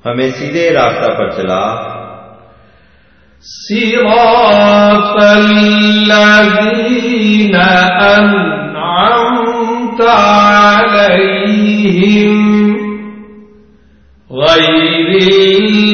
[0.05, 1.98] ہمیں سیدھے راستہ پر چلا۔
[3.41, 5.55] صراط الذين
[8.19, 12.33] أنعمت عليهم
[14.31, 15.09] غير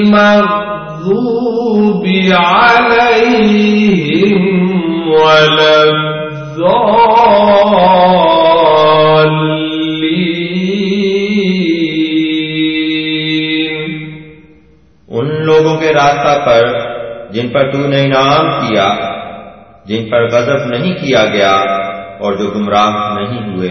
[0.05, 2.03] المغضوب
[2.34, 4.41] عليهم
[5.09, 6.16] ولا الضالين
[15.20, 16.84] ان لوگوں کے راستہ پر
[17.35, 18.88] جن پر تو نے انعام کیا،
[19.85, 21.52] جن پر غضب نہیں کیا گیا
[22.20, 23.69] اور جو گمراہ نہیں ہوئے۔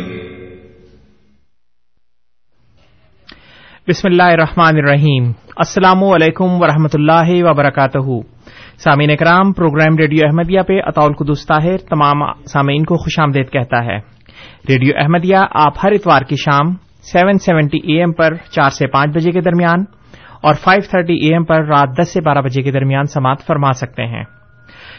[3.88, 8.28] بسم اللہ الرحمن الرحیم۔ السلام علیکم ورحمۃ اللہ وبرکاتہ۔
[8.78, 13.84] سامعین اکرام، پروگرام ریڈیو احمدیہ پہ اطول قدس طاہر تمام سامعین کو خوش آمدید کہتا
[13.84, 13.96] ہے۔
[14.68, 16.74] ریڈیو احمدیہ آپ ہر اتوار کی شام
[17.12, 19.84] سیون سیونٹی اے ایم پر چار سے پانچ بجے کے درمیان
[20.44, 23.72] اور فائیو تھرٹی اے ایم پر رات دس سے بارہ بجے کے درمیان سماعت فرما
[23.72, 24.24] سکتے ہیں۔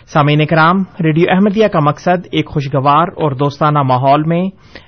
[0.07, 4.43] سامعین کرام ریڈیو احمدیہ کا مقصد ایک خوشگوار اور دوستانہ ماحول میں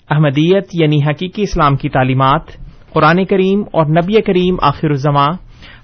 [0.10, 2.42] احمدیت یعنی حقیقی اسلام کی تعلیمات،
[2.94, 5.28] قرآن کریم اور نبی کریم آخر الزماں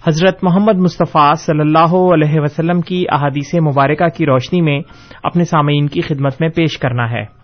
[0.07, 4.81] حضرت محمد مصطفیٰ صلی اللہ علیہ وسلم کی احادیث مبارکہ کی روشنی میں
[5.23, 7.42] اپنے سامعین کی خدمت میں پیش کرنا ہے۔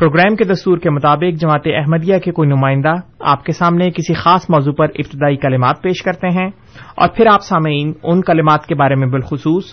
[0.00, 4.50] پروگرام کے دستور کے مطابق جماعت احمدیہ کے کوئی نمائندہ آپ کے سامنے کسی خاص
[4.50, 6.50] موضوع پر ابتدائی کلمات پیش کرتے ہیں
[6.96, 9.64] اور پھر آپ سامعین ان کلمات کے بارے میں بالخصوص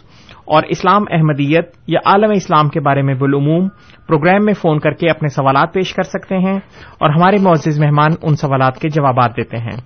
[0.46, 3.68] اور اسلام احمدیت یا عالم اسلام کے بارے میں بالعموم
[4.08, 6.60] پروگرام میں فون کر کے اپنے سوالات پیش کر سکتے ہیں
[7.00, 9.78] اور ہمارے معزز مہمان ان سوالات کے جوابات دیتے ہیں۔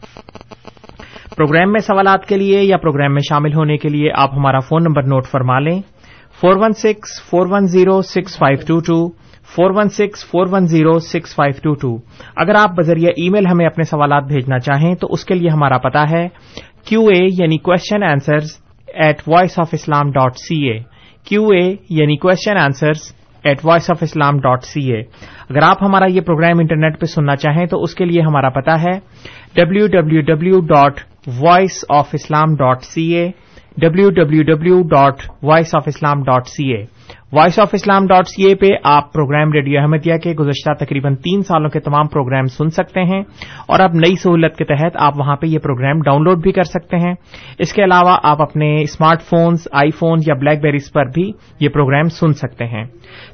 [1.38, 4.84] پروگرام میں سوالات کے لیے یا پروگرام میں شامل ہونے کے لیے آپ ہمارا فون
[4.84, 5.82] نمبر نوٹ فرما لیں۔
[6.42, 9.21] Four one six, four one zero, six five two two
[9.56, 11.96] four one six, four one zero, six five two two.
[12.36, 15.78] اگر آپ بذریعہ ای میل ہمیں اپنے سوالات بھیجنا چاہیں تو اس کے لیے ہمارا
[15.78, 16.28] پتا ہے
[16.86, 18.52] کیو اے یعنی question answers
[18.88, 20.78] at voice of Islam dot C A
[21.26, 23.12] Q A یعنی question answers
[23.44, 25.02] at voice of Islam dot C A
[25.50, 28.82] اگر آپ ہمارا یہ پروگرام انٹرنیٹ پہ سننا چاہیں تو اس کے لیے ہمارا پتا
[28.82, 28.98] ہے
[29.56, 31.00] W W W dot
[31.42, 33.30] voice of Islam dot C A
[33.78, 36.84] W W W dot voice of Islam dot C A
[37.34, 41.42] voice of Islam dot C A پہ آپ پروگرام ریڈیو احمدیہ کے گزشتہ تقریباً تین
[41.42, 43.22] سالوں کے تمام پروگرام سن سکتے ہیں
[43.68, 46.64] اور اب نئی سہولت کے تحت آپ وہاں پہ یہ پروگرام ڈاؤن لوڈ بھی کر
[46.64, 47.14] سکتے ہیں۔
[47.60, 51.70] اس کے علاوہ آپ اپنے اسمارٹ فونز، آئی فون یا بلیک بیریز پر بھی یہ
[51.70, 52.84] پروگرام سن سکتے ہیں۔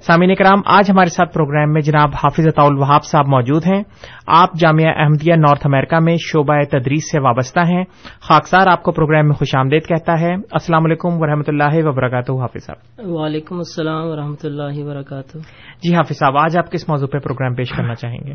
[0.01, 3.83] سامعین کرام آج ہمارے ساتھ پروگرام میں جناب حافظ اطاول وہاب صاحب موجود ہیں۔
[4.27, 7.83] آپ جامعہ احمدیہ نارتھ امریکہ میں شعبہ تدریس سے وابستہ ہیں۔
[8.21, 12.65] خاکسار آپ کو پروگرام میں خوش آمدید کہتا ہے۔ السلام علیکم ورحمۃ اللہ وبرکاتہ حافظ
[12.65, 15.37] صاحب۔ وعلیکم السلام ورحمۃ اللہ وبرکاتہ۔
[15.83, 18.33] جی حافظ صاحب آج آپ کس موضوع پہ پروگرام پیش کرنا چاہیں گے؟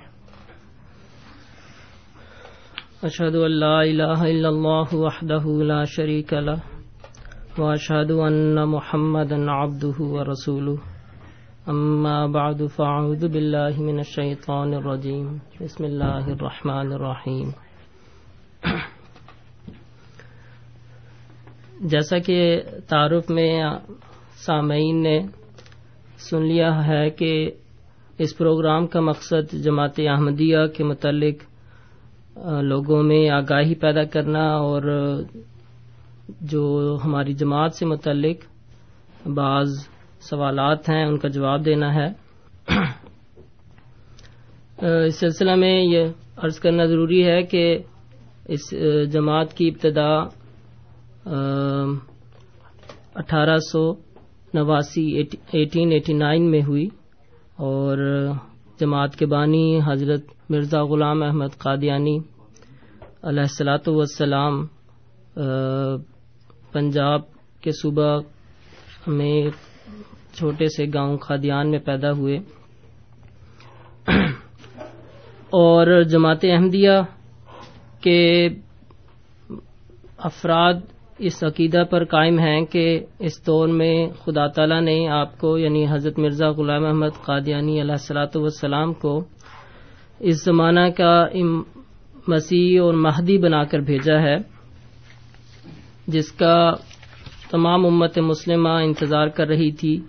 [3.03, 6.61] اشہد اللہ الہ الا اللہ وحدہ لا شریک لہ
[7.59, 10.92] واشہد ان محمد عبدہ ورسولہ۔
[11.67, 15.27] اما بعد فاعوذ باللہ من الشیطان الرجیم
[15.61, 17.51] بسم اللہ الرحمن الرحیم
[21.91, 22.39] جیسا کہ
[22.89, 23.53] تعارف میں
[24.39, 25.19] سامعین نے
[26.21, 27.31] سن لیا ہے کہ
[28.19, 31.47] اس پروگرام کا مقصد جماعت احمدیہ کے متعلق
[32.65, 34.91] لوگوں میں آگاہی پیدا کرنا اور
[36.49, 36.67] جو
[37.05, 38.47] ہماری جماعت سے متعلق
[39.35, 39.81] بعض
[40.23, 42.07] سوالات ہیں، ان کا جواب دینا ہے۔
[45.07, 46.05] اس سلسلہ میں یہ
[46.37, 47.79] عرض کرنا ضروری ہے کہ
[48.49, 48.75] اس
[49.13, 50.19] جماعت کی ابتدا
[53.15, 53.93] اٹھارہ سو
[54.55, 55.23] نواسی
[55.53, 56.89] ایٹین، ایٹی نائن میں ہوئی۔
[57.53, 58.29] اور
[58.81, 62.19] جماعت کے بانی حضرت مرزا غلام احمد قادیانی
[63.23, 64.67] علیہ السلاۃ والسلام
[66.73, 67.21] پنجاب
[67.61, 68.21] کے صوبہ
[69.07, 69.43] میں
[70.33, 72.39] چھوٹے سے گاؤں قادیان میں پیدا ہوئے۔
[75.51, 76.91] اور جماعت احمدیہ
[78.01, 78.49] کے
[80.19, 80.75] افراد
[81.19, 85.87] اس عقیدہ پر قائم ہیں کہ اس دور میں خدا تعالی نے آپ کو یعنی
[85.91, 89.25] حضرت مرزا غلام احمد قادیانی علیہ السلاۃ والسلام کو
[90.21, 91.27] اس زمانہ کا
[92.29, 94.37] مسیح اور مہدی بنا کر بھیجا ہے،
[96.07, 96.73] جس کا
[97.53, 100.01] تمام امت مسلمہ انتظار کر رہی تھی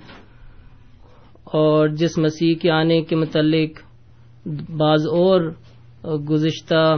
[1.44, 3.80] اور جس مسیح کے آنے کے متعلق
[4.72, 5.52] بعض اور
[6.30, 6.96] گزشتہ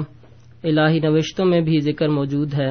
[0.64, 2.70] الہی نوشتوں میں بھی ذکر موجود ہے۔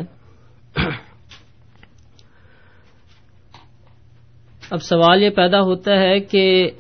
[4.71, 6.71] اب سوال یہ پیدا ہوتا ہے کہ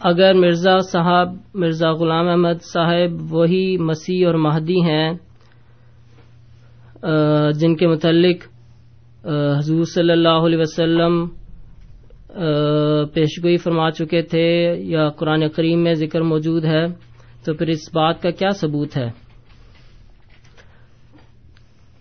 [0.00, 5.12] اگر مرزا صاحب مرزا غلام احمد صاحب وہی مسیح اور مہدی ہیں
[7.52, 8.57] جن کے متعلق
[9.28, 11.24] حضور صلی اللہ علیہ وسلم
[13.14, 14.48] پیشگوئی فرما چکے تھے
[14.84, 16.84] یا قرآن کریم میں ذکر موجود ہے،
[17.44, 19.08] تو پھر اس بات کا کیا ثبوت ہے؟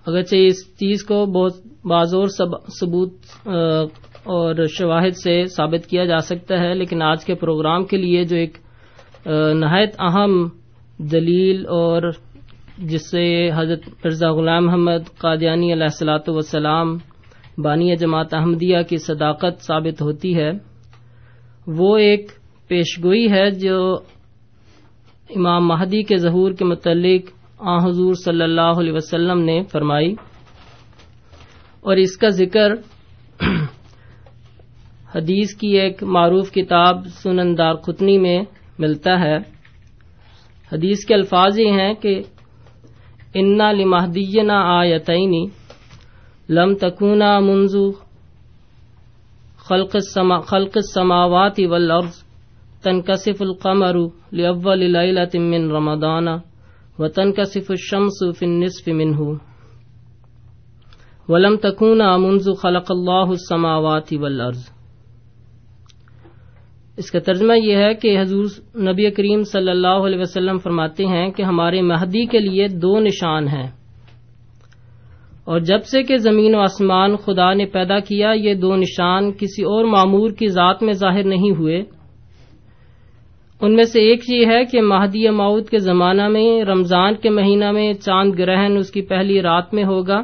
[0.07, 2.27] اگرچہ اس چیز کو بہت بازور
[2.79, 3.47] ثبوت
[4.27, 8.35] اور شواہد سے ثابت کیا جا سکتا ہے، لیکن آج کے پروگرام کے لیے جو
[8.35, 8.57] ایک
[9.55, 10.33] نہایت اہم
[11.11, 12.11] دلیل اور
[12.89, 16.97] جس سے حضرت مرزا غلام محمد قادیانی علیہ السلاۃ وسلام
[17.57, 20.51] بانی جماعت احمدیہ کی صداقت ثابت ہوتی ہے۔
[21.67, 22.31] وہ ایک
[22.67, 23.97] پیشگوئی ہے جو
[25.35, 27.21] امام مہدی کے ظہور کے متعلق
[27.59, 30.15] آ حضور صلی اللہ علیہ وسلم نے فرمائی۔
[31.81, 32.71] اور اس کا ذکر
[35.15, 38.43] حدیث کی ایک معروف کتاب سنن دار قطنی میں
[38.79, 39.37] ملتا ہے۔
[40.71, 42.21] حدیث کے الفاظ یہ ہیں کہ،
[43.33, 45.45] انا لمحدینہ آیتینی
[46.49, 47.91] لم تکونا منزو
[49.57, 52.27] خلق السما خلق السماوات والارض
[52.83, 53.95] تنکسف القمر
[54.31, 56.27] لاول لیلة من رمضان
[56.99, 59.33] وتنکسف الشمس في النصف منه.
[61.29, 64.69] ولم تکونا منذ خلق اللہ السماوات والارض.
[66.97, 68.45] اس کا ترجمہ یہ ہے کہ حضور
[68.77, 73.47] نبی کریم صلی اللہ علیہ وسلم فرماتے ہیں کہ ہمارے مہدی کے لیے دو نشان
[73.47, 73.76] ہیں۔
[75.47, 79.63] اور جب سے کہ زمین و آسمان خدا نے پیدا کیا، یہ دو نشان کسی
[79.63, 81.83] اور معمور کی ذات میں ظاہر نہیں ہوئے۔
[83.61, 87.71] ان میں سے ایک یہ ہے کہ مہدی ماؤد کے زمانہ میں، رمضان کے مہینہ
[87.71, 90.17] میں چاند گرہن اس کی پہلی رات میں ہوگا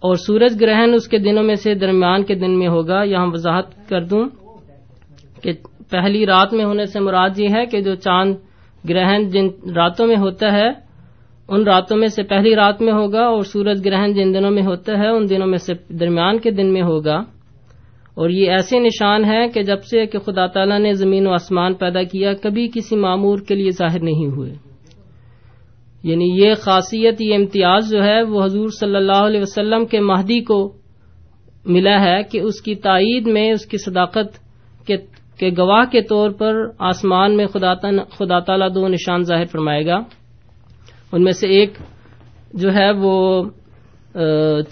[0.00, 3.88] اور سورج گرہن اس کے دنوں میں سے درمیان کے دن میں ہوگا۔ یہاں وضاحت
[3.88, 4.24] کر دوں
[5.42, 5.52] کہ
[5.90, 8.34] پہلی رات میں ہونے سے مراد یہ ہے کہ جو چاند
[8.88, 10.91] گرہن جن راتوں میں ہوتا ہے
[11.52, 14.98] ان راتوں میں سے پہلی رات میں ہوگا اور سورج گرہن جن دنوں میں ہوتا
[14.98, 17.16] ہے، ان دنوں میں سے درمیان کے دن میں ہوگا۔
[18.14, 21.74] اور یہ ایسے نشان ہے کہ جب سے کہ خدا تعالیٰ نے زمین و آسمان
[21.74, 24.54] پیدا کیا، کبھی کسی معمور کے لیے ظاہر نہیں ہوئے۔
[26.02, 30.40] یعنی یہ خاصیت، یہ امتیاز جو ہے، وہ حضور صلی اللہ علیہ وسلم کے مہدی
[30.40, 30.72] کو
[31.66, 34.42] ملا ہے کہ اس کی تائید میں، اس کی صداقت
[35.38, 39.98] کے گواہ کے طور پر آسمان میں خدا تعالیٰ دو نشان ظاہر فرمائے گا۔
[41.12, 41.78] ان میں سے ایک
[42.54, 43.14] جو ہے وہ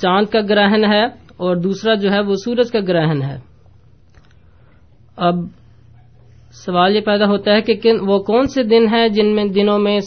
[0.01, 1.05] چاند کا گرہن ہے
[1.37, 3.37] اور دوسرا جو ہے وہ سورج کا گرہن ہے۔
[5.19, 5.35] اب
[6.55, 9.99] سوال یہ پیدا ہوتا ہے کہ وہ کون سے دن ہیں جن میں دنوں میں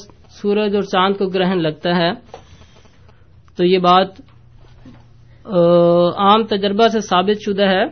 [0.41, 2.11] سورج اور چاند کو گرہن لگتا ہے؟
[3.57, 4.21] تو یہ بات
[6.17, 7.83] عام تجربہ سے ثابت شدہ ہے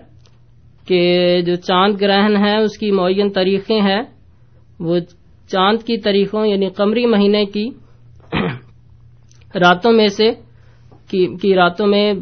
[0.87, 1.01] کہ
[1.41, 4.01] جو چاند گرہن ہے اس کی معین تاریخیں ہیں۔
[4.79, 4.99] وہ
[5.49, 7.69] چاند کی تاریخوں یعنی قمری مہینے کی
[9.55, 10.31] راتوں میں سے
[11.09, 12.13] کی راتوں میں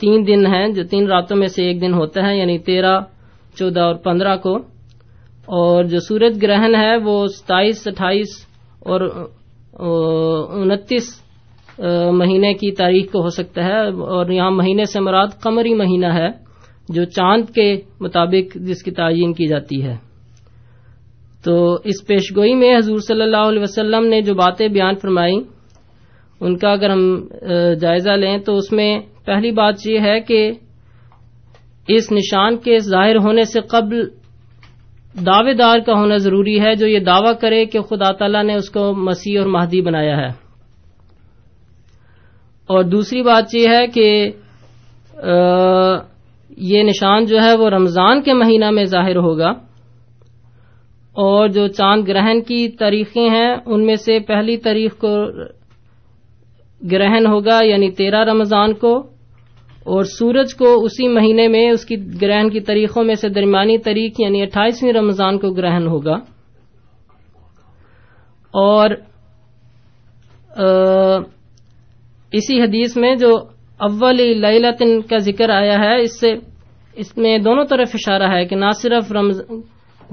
[0.00, 3.00] تین دن ہیں، جو تین راتوں میں سے ایک دن ہوتا ہے یعنی تیرہ،
[3.54, 4.56] چودہ اور پندرہ کو۔
[5.46, 8.26] اور جو سورج گرہن ہے، وہ ستائیس، اٹھائیس
[8.80, 9.00] اور
[10.52, 11.22] انتیس
[12.12, 16.28] مہینے کی تاریخ کو ہو سکتا ہے۔ اور یہاں مہینے سے مراد قمری مہینہ ہے،
[16.88, 19.96] جو چاند کے مطابق جس کی تعین کی جاتی ہے۔
[21.44, 25.40] تو اس پیشگوئی میں حضور صلی اللہ علیہ وسلم نے جو باتیں بیان فرمائی
[26.40, 27.26] ان کا اگر ہم
[27.80, 30.52] جائزہ لیں تو اس میں پہلی بات یہ ہے کہ
[31.88, 34.08] اس نشان کے ظاہر ہونے سے قبل
[35.26, 38.70] دعوے دار کا ہونا ضروری ہے جو یہ دعویٰ کرے کہ خدا تعالی نے اس
[38.70, 40.28] کو مسیح اور مہدی بنایا ہے۔
[42.66, 44.30] اور دوسری بات یہ ہے کہ
[46.56, 49.50] یہ نشان جو ہے وہ رمضان کے مہینہ میں ظاہر ہوگا۔
[51.12, 55.24] اور جو چاند گرہن کی تاریخیں ہیں، ان میں سے پہلی تاریخ کو
[56.82, 58.94] گرہن ہوگا یعنی تیرہ رمضان کو،
[59.86, 64.20] اور سورج کو اسی مہینے میں، اس کی گرہن کی تاریخوں میں سے درمیانی تاریخ
[64.20, 66.16] یعنی اٹھائیسویں رمضان کو گرہن ہوگا۔
[68.54, 68.90] اور
[72.32, 73.30] اسی حدیث میں جو
[73.80, 74.16] اول
[74.62, 76.34] لطن کا ذکر آیا ہے، اس سے،
[76.96, 79.12] اس میں دونوں طرف اشارہ ہے کہ نہ صرف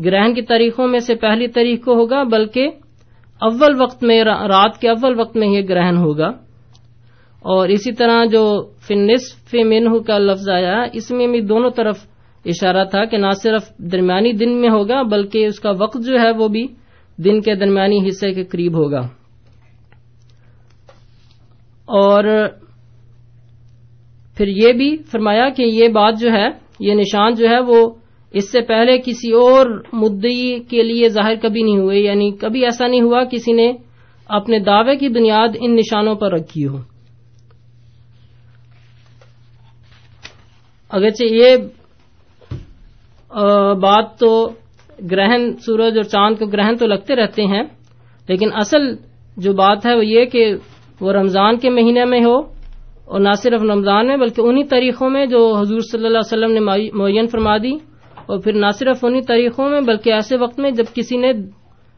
[0.06, 2.70] گرہن کی تاریخوں میں سے پہلی تاریخ کو ہوگا، بلکہ
[3.42, 6.32] اول وقت میں، رات کے اول وقت میں یہ گرہن ہوگا۔
[7.48, 11.98] اور اسی طرح جو فنصف منہ کا لفظ آیا، اس میں بھی دونوں طرف
[12.46, 16.32] اشارہ تھا کہ نہ صرف درمیانی دن میں ہوگا، بلکہ اس کا وقت جو ہے
[16.32, 16.68] وہ بھی
[17.18, 19.00] دن کے درمیانی حصے کے قریب ہوگا۔
[21.86, 22.24] اور
[24.38, 26.48] پھر یہ بھی فرمایا کہ یہ بات جو ہے،
[26.80, 27.90] یہ نشان جو ہے، وہ
[28.34, 32.88] اس سے پہلے کسی اور مدعی کے لیے ظاہر کبھی نہیں ہوئے یعنی کبھی ایسا
[32.88, 33.74] نہیں ہوا کسی نے
[34.26, 36.97] اپنے دعوے کی بنیاد ان نشانوں پر رکھی ہو۔
[40.92, 41.56] اگرچہ یہ
[43.82, 44.32] بات تو
[45.12, 47.64] گرہن سورج اور چاند کو گرہن تو لگتے رہتے ہیں،
[48.30, 48.84] لیکن اصل
[49.38, 50.46] جو بات ہے وہ یہ کہ
[51.02, 52.38] وہ رمضان کے مہینے میں ہو
[53.06, 56.54] اور نہ صرف رمضان میں بلکہ انہی طریقوں میں جو حضور صلی اللہ علیہ وسلم
[56.54, 57.74] نے معین فرما دی
[58.26, 61.32] اور پھر نہ صرف انہی طریقوں میں بلکہ ایسے وقت میں جب کسی نے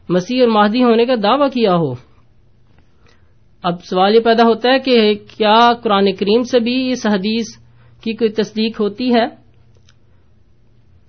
[0.08, 1.92] مسیح اور مہدی ہونے کا دعویٰ کیا ہو۔
[3.64, 7.46] اب سوال یہ پیدا ہوتا ہے کہ کیا قرآن کریم سے بھی اس حدیث
[8.02, 9.26] کی کوئی تصدیق ہوتی ہے؟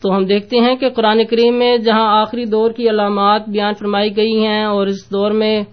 [0.01, 4.15] تو ہم دیکھتے ہیں کہ قرآن کریم میں جہاں آخری دور کی علامات بیان فرمائی
[4.15, 5.63] گئی ہیں اور اس دور میں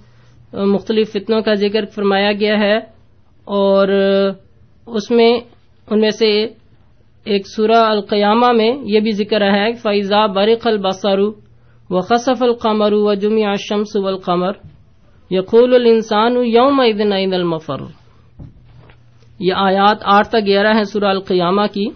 [0.53, 2.77] مختلف فتنوں کا ذکر فرمایا گیا ہے
[3.47, 3.89] اور
[4.87, 5.33] اس میں
[5.89, 6.31] ان میں سے
[7.25, 11.31] ایک سورہ القیامہ میں یہ بھی ذکر ہے فیضا برق البصرو
[11.91, 14.53] و خصف القمر و جمع شمس و القمر
[15.31, 17.83] یقول الانسان یوم عید عید المفر
[19.39, 21.87] یہ آیات آٹھ تک گیارہ ہے سورہ القیامہ کی۔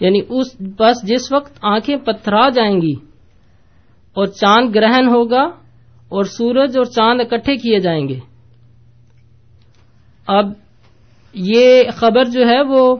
[0.00, 2.94] یعنی اس بس جس وقت آنکھیں پتھرا جائیں گی
[4.14, 5.42] اور چاند گرہن ہوگا
[6.08, 8.18] اور سورج اور چاند اکٹھے کیے جائیں گے۔
[10.26, 10.52] اب
[11.34, 12.96] یہ خبر جو ہے وہ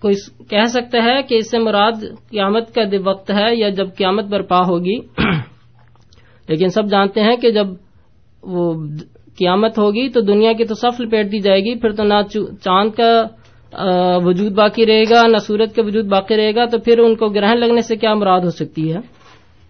[0.00, 1.92] کوئی کہہ سکتا ہے کہ اس سے مراد
[2.30, 4.96] قیامت کا وقت ہے یا جب قیامت برپا ہوگی۔
[6.48, 7.66] لیکن سب جانتے ہیں کہ جب
[8.42, 8.86] وہ
[9.38, 12.20] قیامت ہوگی تو دنیا کی تو صف لپیٹ دی جائے گی، پھر تو نہ
[12.64, 13.10] چاند کا
[14.24, 17.28] وجود باقی رہے گا، نہ سورج کا وجود باقی رہے گا، تو پھر ان کو
[17.28, 19.00] گرہن لگنے سے کیا مراد ہو سکتی ہے؟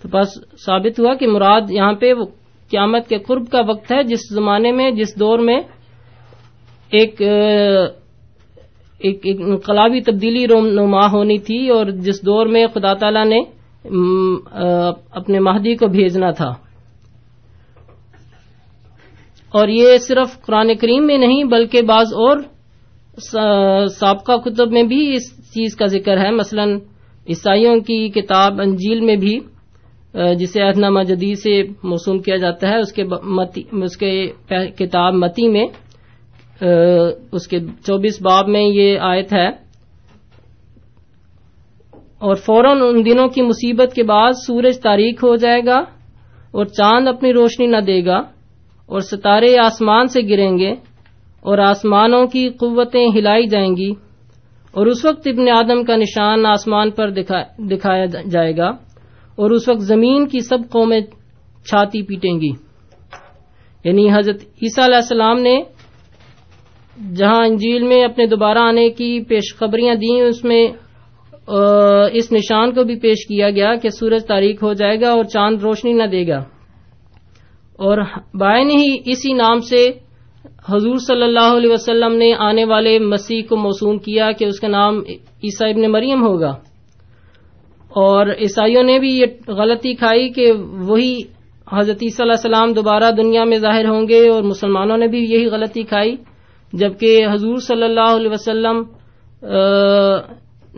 [0.02, 0.28] تو بس
[0.64, 2.25] ثابت ہوا کہ مراد یہاں پہ وہ
[2.71, 5.61] قیامت کے قرب کا وقت ہے، جس زمانے میں، جس دور میں
[6.92, 7.23] ایک
[9.00, 13.40] ایک انقلابی تبدیلی نما ہونی تھی اور جس دور میں خدا تعالی نے
[15.12, 16.52] اپنے مہدی کو بھیجنا تھا۔
[19.55, 22.37] اور یہ صرف قرآن کریم میں نہیں، بلکہ بعض اور
[23.87, 26.65] سابقہ کتب میں بھی اس چیز کا ذکر ہے۔ مثلا
[27.29, 29.39] عیسائیوں کی کتاب انجیل میں بھی
[30.39, 33.03] جسے عہدنامہ جدید سے موسوم کیا جاتا ہے، اس کے
[33.85, 34.11] اس کے
[34.79, 35.67] کتاب متی میں
[37.33, 39.49] اس کے چوبیس باب میں یہ آیت ہے۔
[42.25, 45.79] اور فوراً ان دنوں کی مصیبت کے بعد سورج تاریخ ہو جائے گا
[46.51, 48.21] اور چاند اپنی روشنی نہ دے گا۔
[48.87, 50.71] اور ستارے آسمان سے گریں گے
[51.41, 53.91] اور آسمانوں کی قوتیں ہلائی جائیں گی
[54.73, 57.11] اور اس وقت ابن آدم کا نشان آسمان پر
[57.59, 58.69] دکھایا جائے گا
[59.37, 61.00] اور اس وقت زمین کی سب قومیں
[61.67, 62.50] چھاتی پیٹیں گی۔
[63.85, 65.62] یعنی حضرت عیسیٰ علیہ السلام نے
[67.17, 70.69] جہاں انجیل میں اپنے دوبارہ آنے کی پیش خبریاں دیں، اس میں
[72.12, 75.62] اس نشان کو بھی پیش کیا گیا کہ سورج تاریخ ہو جائے گا اور چاند
[75.62, 76.45] روشنی نہ دے گا۔
[77.78, 77.99] اور
[78.35, 79.90] بائن ہی اسی نام سے
[80.69, 84.69] حضور صلی اللہ علیہ وسلم نے آنے والے مسیح کو موسوم کیا کہ اس کا
[84.69, 84.99] نام
[85.45, 86.50] عیسیٰ ابن مریم ہوگا۔
[87.88, 90.52] اور عیسائیوں نے بھی یہ غلطی کھائی کہ
[90.88, 91.21] وہی
[91.73, 95.47] حضرت عیسیٰ علیہ السلام دوبارہ دنیا میں ظاہر ہوں گے اور مسلمانوں نے بھی یہی
[95.47, 96.16] غلطی کھائی،
[96.73, 98.83] جبکہ حضور صلی اللہ علیہ وسلم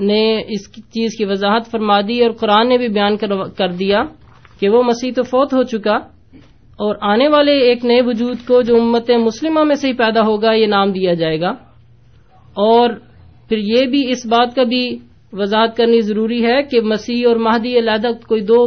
[0.00, 3.16] نے اس چیز کی وضاحت فرما دی اور قرآن نے بھی بیان
[3.56, 4.02] کر دیا
[4.60, 6.15] کہ وہ مسیح تو فوت ہو چکا۔
[6.76, 10.52] اور آنے والے ایک نئے وجود کو جو امت مسلمہ میں سے ہی پیدا ہوگا،
[10.52, 11.50] یہ نام دیا جائے گا۔
[12.56, 12.90] اور
[13.49, 14.99] پھر یہ بھی اس بات کا بھی
[15.33, 18.66] وضاحت کرنی ضروری ہے کہ مسیح اور مہدی علیحدہ کوئی دو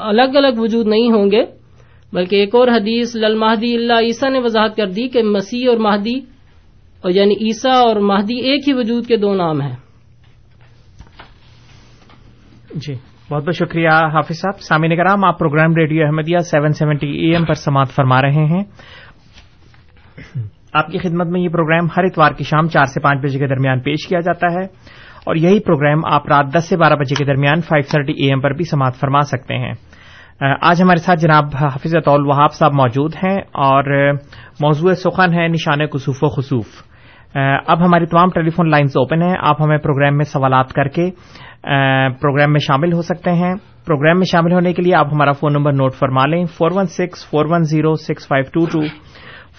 [0.00, 1.44] الگ الگ وجود نہیں ہوں گے،
[2.12, 5.76] بلکہ ایک اور حدیث لل مہدی اللہ عیسیٰ نے وضاحت کر دی کہ مسیح اور
[5.76, 6.14] مہدی،
[7.02, 9.76] اور یعنی عیسیٰ اور مہدی ایک ہی وجود کے دو نام ہیں۔
[12.74, 12.94] جی۔
[13.30, 17.44] بہت بہت شکریہ حافظ صاحب۔ سامع کرام، آپ programme radio Ahmadiyya seven seventy A M
[17.44, 18.62] پر سماعت فرما رہے ہیں۔
[20.72, 23.46] آپ کی خدمت میں یہ پروگرام ہر اتوار کی شام چار سے پانچ بجے کے
[23.46, 24.64] درمیان پیش کیا جاتا ہے
[25.26, 28.40] اور یہی پروگرام آپ رات دس سے بارہ بجے کے درمیان فائیو تھرٹی اے ایم
[28.40, 29.72] پر بھی سماعت فرما سکتے ہیں۔
[30.62, 34.12] آج ہمارے ساتھ جناب حافظ اطول وہاب صاحب موجود ہیں اور
[34.60, 36.66] موضوع سخن ہے نشان کسوف و خصوف
[37.66, 41.10] اب ہماری تمام ٹیلی فون لائنز اوپن ہیں۔ آپ ہمیں پروگرام میں سوالات کر کے
[41.62, 43.54] پروگرام میں شامل ہو سکتے ہیں۔
[43.86, 46.86] پروگرام میں شامل ہونے کے لیے آپ ہمارا فون نمبر نوٹ فرما لیں۔ Four one
[46.86, 48.86] six four one zero six five two two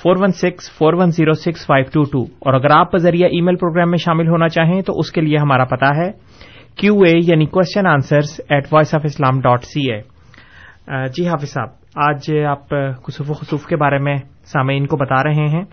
[0.04, 3.42] four one six four one zero six five two two اور اگر آپ ذریعہ ای
[3.42, 6.12] میل پروگرام میں شامل ہونا چاہیں تو اس کے لیے ہمارا پتا ہے۔
[6.78, 10.02] کیو اے یعنی question answers at voice of Islam dot C A
[11.08, 11.70] جی حافظ صاحب،
[12.08, 12.70] آج آپ
[13.04, 14.16] خصوف و خصوف کے بارے میں
[14.54, 15.64] سامعین کو بتا رہے ہیں۔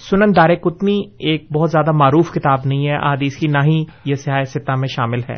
[0.00, 4.14] سنن دار کتنی ایک بہت زیادہ معروف کتاب نہیں ہے، احادیث کی نہ ہی یہ
[4.14, 5.34] سیاح سطح میں شامل ہے۔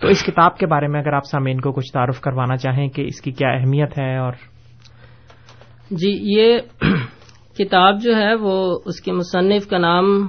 [0.00, 3.02] تو اس کتاب کے بارے میں اگر آپ سامعین کو کچھ تعارف کروانا چاہیں کہ
[3.02, 4.32] اس کی کیا اہمیت ہے اور
[5.90, 6.58] جی یہ
[7.58, 10.26] کتاب جو ہے وہ اس کے مصنف کا نام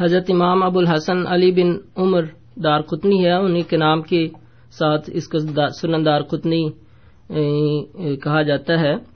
[0.00, 2.22] حضرت امام ابو الحسن علی بن عمر
[2.64, 4.28] دار قطنی ہے۔ انہیں کے نام کے
[4.70, 5.38] ساتھ اس کو
[5.80, 6.68] سنن دار قطنی
[8.16, 9.15] کہا جاتا ہے۔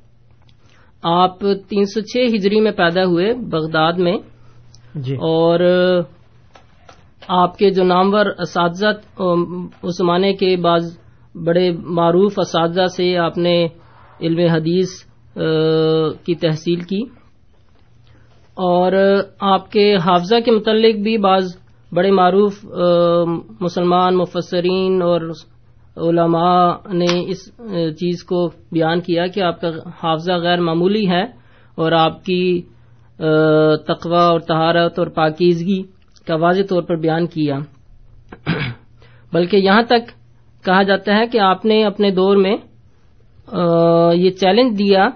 [1.03, 4.17] آپ تین سو چھ ہجری میں پیدا ہوئے بغداد میں
[4.95, 5.61] جی۔ اور
[7.29, 8.87] آپ کے جو نامور اساتذہ
[9.83, 10.99] اس زمانے کے بعض
[11.35, 13.65] بڑے معروف اساتذہ سے آپ نے
[14.21, 14.89] علم حدیث
[16.25, 17.03] کی تحصیل کی۔
[18.55, 18.93] اور
[19.41, 21.57] آپ کے حافظہ کے متعلق بھی بعض
[21.93, 22.65] بڑے معروف
[23.61, 25.21] مسلمان مفسرین اور
[26.09, 27.47] علماء نے اس
[27.97, 29.69] چیز کو بیان کیا کہ آپ کا
[30.03, 31.23] حافظہ غیر معمولی ہے
[31.75, 32.63] اور آپ کی
[33.89, 35.83] تقوی اور تہارت اور پاکیزگی
[36.27, 37.59] کا واضح طور پر بیان کیا۔
[39.33, 40.11] بلکہ یہاں تک
[40.65, 42.57] کہا جاتا ہے کہ آپ نے اپنے دور میں
[44.15, 45.09] یہ چیلنج دیا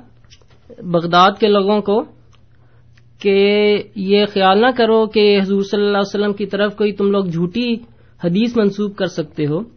[0.83, 2.03] بغداد کے لوگوں کو
[3.23, 3.37] کہ
[3.97, 7.25] یہ خیال نہ کرو کہ حضور صلی اللہ علیہ وسلم کی طرف کوئی تم لوگ
[7.25, 7.75] جھوٹی
[8.25, 9.74] حدیث منسوب کر سکتے ہو۔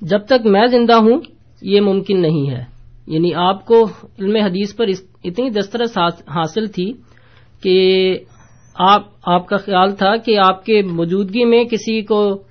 [0.00, 1.20] جب تک میں زندہ ہوں،
[1.62, 2.64] یہ ممکن نہیں ہے۔
[3.06, 3.88] یعنی آپ کو
[4.18, 4.86] علم حدیث پر
[5.24, 6.92] اتنی دسترس حاصل تھی
[7.62, 8.18] کہ
[8.74, 12.42] آپ آپ کا خیال تھا کہ آپ کے موجودگی میں کسی کو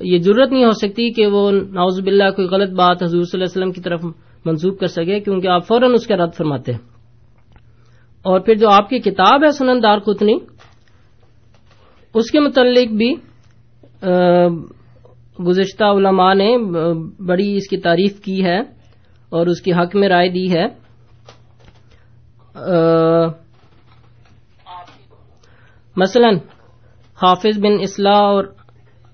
[0.00, 3.44] یہ ضرورت نہیں ہو سکتی کہ وہ ناوز باللہ کوئی غلط بات حضور صلی اللہ
[3.44, 4.04] علیہ وسلم کی طرف
[4.44, 6.72] منسوخ کر سکے، کیونکہ آپ فوراً اس کا رد فرماتے۔
[8.22, 10.34] اور پھر جو آپ کی کتاب ہے سنن دار کتنی
[12.14, 13.14] اس کے متعلق بھی
[15.46, 16.58] گزشتہ علماء نے
[17.24, 18.60] بڑی اس کی تعریف کی ہے
[19.28, 20.66] اور اس کی حق میں رائے دی ہے۔
[25.96, 26.28] مثلا
[27.22, 28.44] حافظ بن اصلاح اور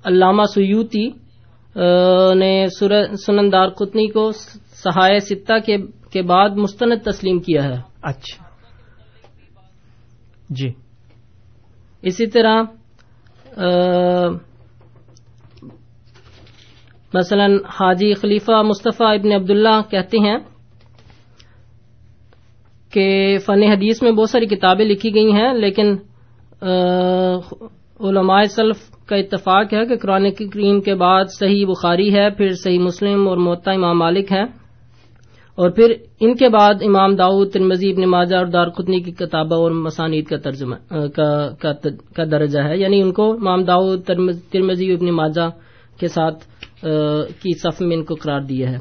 [0.05, 1.09] علامہ سیوتی
[2.35, 2.67] نے
[3.27, 4.33] سنندار قطنی کو
[4.67, 5.53] سہائے ستہ
[6.13, 8.45] کے بعد مستند تسلیم کیا ہے۔ اچھا۔
[10.51, 10.73] جی۔
[12.03, 12.63] اسی طرح
[17.15, 17.47] مثلا
[17.79, 20.37] حاجی خلیفہ مصطفیٰ ابن عبداللہ کہتے ہیں
[22.93, 25.97] کہ فن حدیث میں بہت ساری کتابیں لکھی گئی ہیں، لیکن
[28.01, 32.79] علماء سلف کا اتفاق ہے کہ قرآن کریم کے بعد صحیح بخاری ہے، پھر صحیح
[32.79, 34.43] مسلم اور معطا امام مالک ہے
[35.59, 39.57] اور پھر ان کے بعد امام داؤد ترمزی ابن ماجہ اور دار دارقطنی کی کتابہ
[39.57, 40.77] اور مسانید کا ترجمہ
[42.17, 44.05] کا درجہ ہے۔ یعنی ان کو امام داؤد
[44.53, 45.49] ترمزی ابن ماجہ
[46.01, 46.45] کے ساتھ
[47.43, 48.77] کی صف میں ان کو قرار دیا ہے۔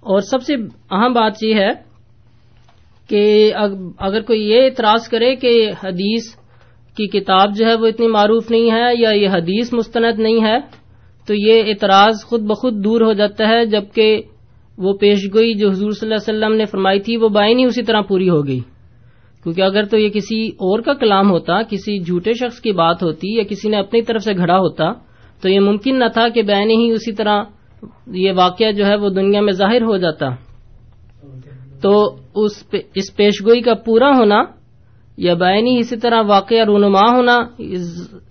[0.00, 0.54] اور سب سے
[0.90, 1.70] اہم بات یہ ہے
[3.08, 3.52] کہ
[3.98, 6.34] اگر کوئی یہ اعتراض کرے کہ حدیث
[6.96, 10.58] کی کتاب جو ہے وہ اتنی معروف نہیں ہے یا یہ حدیث مستند نہیں ہے،
[11.26, 14.22] تو یہ اعتراض خود بخود دور ہو جاتا ہے جبکہ
[14.78, 18.00] وہ پیشگوئی جو حضور صلی اللہ علیہ وسلم نے فرمائی تھی، وہ بائنی اسی طرح
[18.00, 18.60] پوری ہو گئی۔
[19.42, 23.36] کیونکہ اگر تو یہ کسی اور کا کلام ہوتا، کسی جھوٹے شخص کی بات ہوتی
[23.36, 24.92] یا کسی نے اپنی طرف سے گھڑا ہوتا
[25.42, 27.42] تو یہ ممکن نہ تھا کہ بین ہی اسی طرح
[28.06, 30.28] یہ واقعہ جو ہے وہ دنیا میں ظاہر ہو جاتا۔
[31.82, 34.42] تو اس پیشگوئی کا پورا ہونا
[35.16, 37.36] یا بینی اسی طرح واقعہ رونما ہونا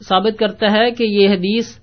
[0.10, 1.80] ثابت کرتا ہے کہ یہ حدیث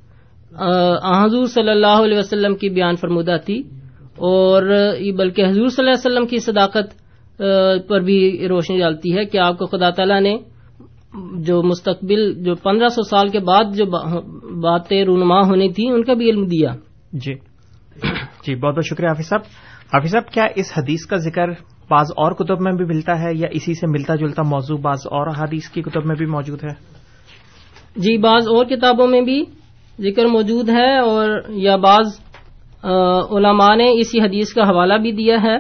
[1.24, 3.62] حضور صلی اللہ علیہ وسلم کی بیان فرمودہ تھی
[4.16, 4.62] اور
[5.16, 7.02] بلکہ حضور صلی اللہ علیہ وسلم کی صداقت
[7.88, 10.36] پر بھی روشنی ڈالتی ہے کہ آپ کو خدا تعالیٰ نے
[11.34, 13.84] جو مستقبل جو پندرہ سو سال کے بعد جو
[14.60, 16.70] باتیں رونما ہونی تھی ان کا بھی علم دیا۔
[17.12, 17.34] جی۔
[18.46, 19.40] جی بہت بہت شکریہ حافظ صاحب۔
[19.94, 21.48] حافظ صاحب کیا اس حدیث کا ذکر
[21.90, 25.26] بعض اور کتب میں بھی ملتا ہے یا اسی سے ملتا جلتا موضوع بعض اور
[25.38, 26.74] حدیث کی کتب میں بھی موجود ہے؟
[27.96, 29.44] جی بعض اور کتابوں میں بھی
[30.00, 32.06] ذکر موجود ہے اور یا بعض
[33.30, 35.56] علماء نے اسی حدیث کا حوالہ بھی دیا ہے۔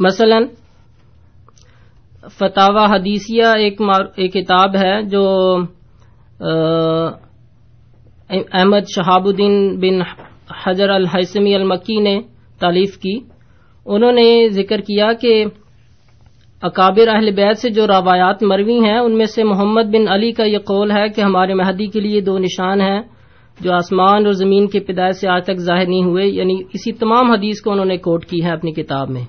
[0.00, 0.46] مثلاً
[2.30, 3.78] فتح حدیثیہ ایک
[4.32, 5.56] کتاب ہے جو
[8.30, 10.02] احمد شہاب الدین بن
[10.64, 12.20] حجر الحسمی المکی نے
[12.60, 13.18] تعلیف کی۔
[13.86, 15.44] انہوں نے ذکر کیا کہ
[16.62, 20.44] اکابر اہل بیت سے جو روایات مروی ہیں ان میں سے محمد بن علی کا
[20.44, 23.02] یہ قول ہے کہ ہمارے مہدی کے لیے دو نشان ہیں
[23.60, 27.30] جو آسمان اور زمین کے پیدائش سے آج تک ظاہر نہیں ہوئے۔ یعنی اسی تمام
[27.30, 29.22] حدیث کو انہوں نے کوٹ کی ہے اپنی کتاب میں۔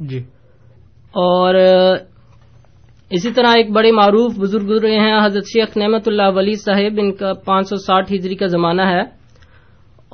[0.00, 0.18] جی۔
[1.12, 1.54] اور
[3.14, 7.12] اسی طرح ایک بڑے معروف بزرگ گزرے ہیں، حضرت شیخ نعمت اللہ ولی صاحب، ان
[7.12, 9.02] کا پانچ سو ساٹھ ہجری کا زمانہ ہے۔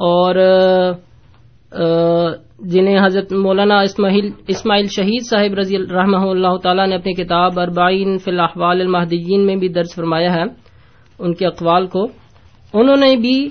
[0.00, 0.34] اور
[2.58, 8.18] جنہیں حضرت مولانا اسماعیل اسماعیل شہید صاحب رضی رحمہ اللہ تعالیٰ نے اپنی کتاب اربعین
[8.18, 10.42] فی الاحوال المہدیین میں بھی درج فرمایا ہے،
[11.18, 12.04] ان کے اقوال کو۔
[12.74, 13.48] انہوں نے بھی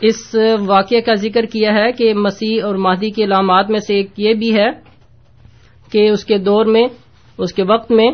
[0.00, 4.10] اس واقعے کا ذکر کیا ہے کہ مسیح اور مہدی کے علامات میں سے ایک
[4.16, 4.68] یہ بھی ہے
[5.92, 6.86] کہ اس کے دور میں
[7.38, 8.10] اس کے وقت میں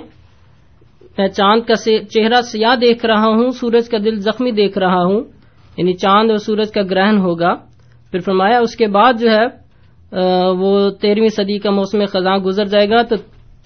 [1.18, 1.74] میں چاند کا
[2.10, 5.20] چہرہ سیاہ دیکھ رہا ہوں، سورج کا دل زخمی دیکھ رہا ہوں
[5.78, 7.54] یعنی چاند اور سورج کا گرہن ہوگا۔
[8.10, 9.46] پھر فرمایا، اس کے بعد جو ہے
[10.58, 13.16] وہ تیرہویں صدی کا موسم خزاں گزر جائے گا تو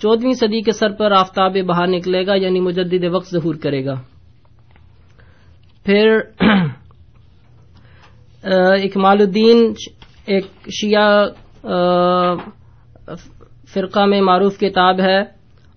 [0.02, 3.94] چودہویں صدی کے سر پر آفتاب باہر نکلے گا یعنی مجدد وقت ظہور کرے گا۔
[5.84, 6.18] پھر
[8.84, 9.72] اکمال الدین
[10.26, 11.24] ایک شیعہ
[13.74, 15.20] فرقہ میں معروف کتاب ہے۔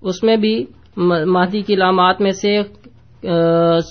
[0.01, 0.65] اس میں بھی
[0.97, 2.61] مہدی کی علامات میں سے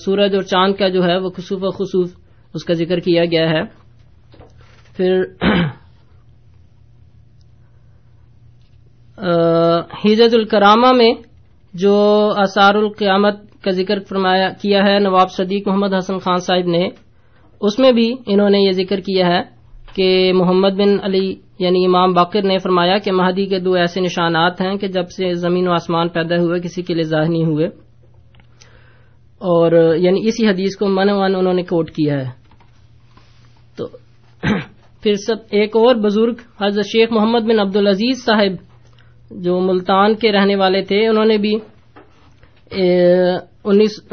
[0.04, 2.10] سورج اور چاند کا جو ہے وہ خصوف و خصوف
[2.54, 3.62] اس کا ذکر کیا گیا ہے۔
[4.96, 5.22] پھر
[10.04, 11.12] حجت الکرامہ میں
[11.74, 11.94] جو
[12.36, 16.88] اثار القیامت کا ذکر فرمایا، کیا ہے، نواب صدیق محمد حسن خان صاحب نے،
[17.60, 19.42] اس میں بھی انہوں نے یہ ذکر کیا ہے۔
[19.94, 24.60] کہ محمد بن علی یعنی امام باقر نے فرمایا کہ مہدی کے دو ایسے نشانات
[24.60, 27.66] ہیں کہ جب سے زمین و آسمان پیدا ہوئے، کسی کے لیے ظاہر نہیں ہوئے۔
[29.38, 32.30] اور یعنی اسی حدیث کو من ون انہوں نے کوٹ کیا ہے۔
[33.76, 33.86] تو
[35.02, 38.74] پھر سب ایک اور بزرگ، حضرت شیخ محمد بن عبد العزیز صاحب،
[39.30, 41.54] جو ملتان کے رہنے والے تھے، انہوں نے بھی
[43.64, 44.12] انیس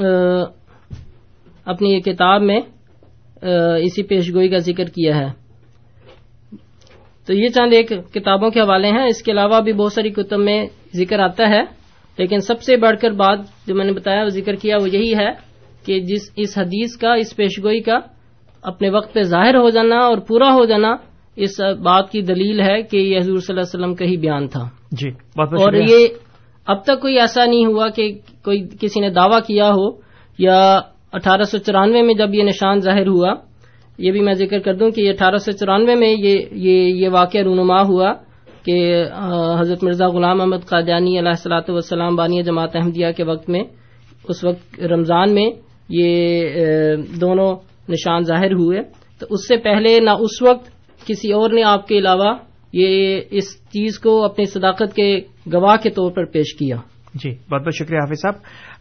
[1.66, 2.60] اپنی کتاب میں
[3.82, 5.41] اسی پیشگوئی کا ذکر کیا ہے۔
[7.28, 10.40] تو یہ چند ایک کتابوں کے حوالے ہیں۔ اس کے علاوہ بھی بہت ساری کتب
[10.40, 11.82] میں ذکر آتا ہے۔
[12.18, 15.16] لیکن سب سے بڑھ کر بات جو میں نے بتایا وہ ذکر کیا وہ یہی
[15.16, 15.30] ہے
[15.86, 18.00] کہ جس اس حدیث کا اس پیشگوئی کا
[18.64, 20.96] اپنے وقت پہ ظاہر ہو جانا اور پورا ہو جانا
[21.36, 24.48] اس بات کی دلیل ہے کہ یہ حضور صلی اللہ علیہ وسلم کا ہی بیان
[24.48, 26.08] تھا۔ جی بہت اور یہ
[26.68, 29.90] اب تک کوئی ایسا نہیں ہوا کہ کوئی کسی نے دعویٰ کیا ہو
[30.38, 30.80] یا
[31.12, 33.34] اٹھارہ سو چورانوے میں جب یہ نشان ظاہر ہوا
[34.02, 37.42] یہ بھی میں ذکر کر دوں کہ اٹھارہ سو چورانوے میں یہ یہ, یہ واقعہ
[37.42, 38.14] رونما ہوا
[38.66, 39.06] کہ
[39.60, 43.64] حضرت مرزا غلام احمد قادیانی علیہ السلاۃ والسلام بانی جماعت احمدیہ کے وقت میں
[44.30, 45.50] اس وقت رمضان میں
[45.90, 46.16] یہ
[47.22, 47.56] دونوں
[47.90, 48.82] نشان ظاہر ہوئے۔
[49.20, 50.70] تو اس سے پہلے نہ اس وقت
[51.08, 52.36] کسی اور نے آپ کے علاوہ
[52.74, 55.20] یہ اس چیز کو اپنی صداقت کے
[55.54, 56.78] گواہ کے طور پر پیش کیا۔
[57.14, 58.36] جی بہت بہت شکریہ حافظ صاحب۔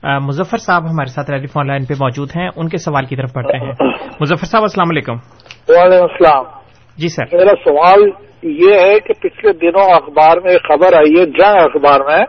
[0.05, 3.33] مظفر صاحب ہمارے ساتھ ٹیلی فون لائن پہ موجود ہیں ان کے سوال کی طرف
[3.33, 3.73] پڑھتے ہیں۔
[4.21, 5.13] مظفر صاحب السلام علیکم۔
[5.69, 6.45] وعلیکم السلام۔
[6.97, 8.11] جی سر۔ میرا سوال
[8.43, 12.25] یہ ہے کہ پچھلے دنوں اخبار میں خبر آئی ہے جنگ اخبار میں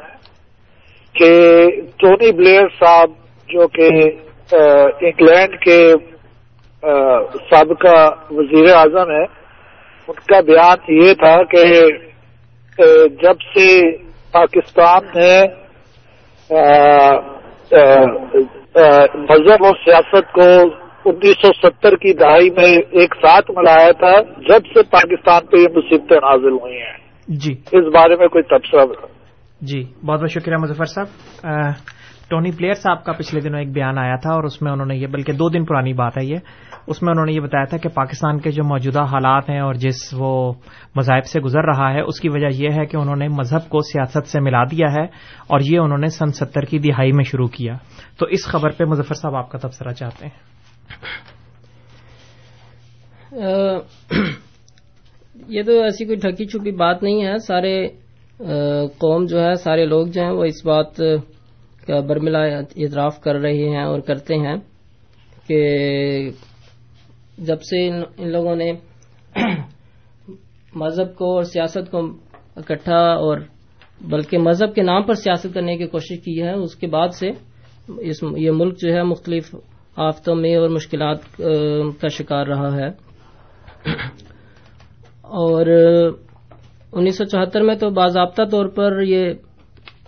[1.14, 3.10] کہ ٹونی بلیئر صاحب
[3.48, 3.90] جو کہ
[5.06, 5.94] انگلینڈ کے
[7.34, 9.24] سابقہ وزیر اعظم ہے
[10.08, 11.64] ان کا بیان یہ تھا کہ
[13.08, 13.98] جب سے
[14.32, 15.42] پاکستان نے
[19.16, 20.42] مذہب اور سیاست کو
[21.06, 25.68] انیس سو ستر کی دہائی میں ایک ساتھ ملایا تھا جب سے پاکستان پہ یہ
[25.76, 29.06] مصیبتیں نازل ہوئی ہیں۔ جی۔ اس بارے میں کوئی تبصرہ
[29.62, 31.08] جی بہت بہت شکریہ مظفر صاحب۔
[32.32, 34.96] ٹونی پلیئر صاحب کا پچھلے دنوں ایک بیان آیا تھا اور اس میں انہوں نے
[34.96, 36.38] یہ بلکہ دو دن پرانی بات ہے یہ
[36.88, 39.74] اس میں انہوں نے یہ بتایا تھا کہ پاکستان کے جو موجودہ حالات ہیں اور
[39.74, 40.54] جس وہ
[40.96, 43.80] مذاہب سے گزر رہا ہے، اس کی وجہ یہ ہے کہ انہوں نے مذہب کو
[43.80, 45.04] سیاست سے ملا دیا ہے
[45.48, 47.74] اور یہ انہوں نے سن ستر کی دہائی میں شروع کیا۔
[48.20, 50.36] تو اس خبر پہ مظفر صاحب، آپ کا تبصرہ چاہتے ہیں۔
[55.48, 57.88] یہ تو ایسی کوئی ٹھکی چھپی بات نہیں ہے۔ سارے
[58.98, 61.02] قوم جو ہے، سارے لوگ جو ہیں، وہ اس بات
[61.88, 64.56] کا برملا اعتراف کر رہے ہیں اور کرتے ہیں
[65.48, 65.62] کہ
[67.38, 68.74] جب سے ان لوگوں نے
[70.76, 72.00] مذہب کو اور سیاست کو
[72.56, 73.38] اکٹھا اور
[74.02, 77.30] بلکہ مذہب کے نام پر سیاست کرنے کی کوشش کی ہے، اس کے بعد سے
[78.38, 79.56] یہ ملک جو ہے مختلف
[79.98, 81.38] آفتوں میں اور مشکلات
[82.02, 82.88] کا شکار رہا ہے۔
[85.22, 85.66] اور
[86.92, 89.34] انیس سو چوہتر میں تو باضابطہ طور پر یہ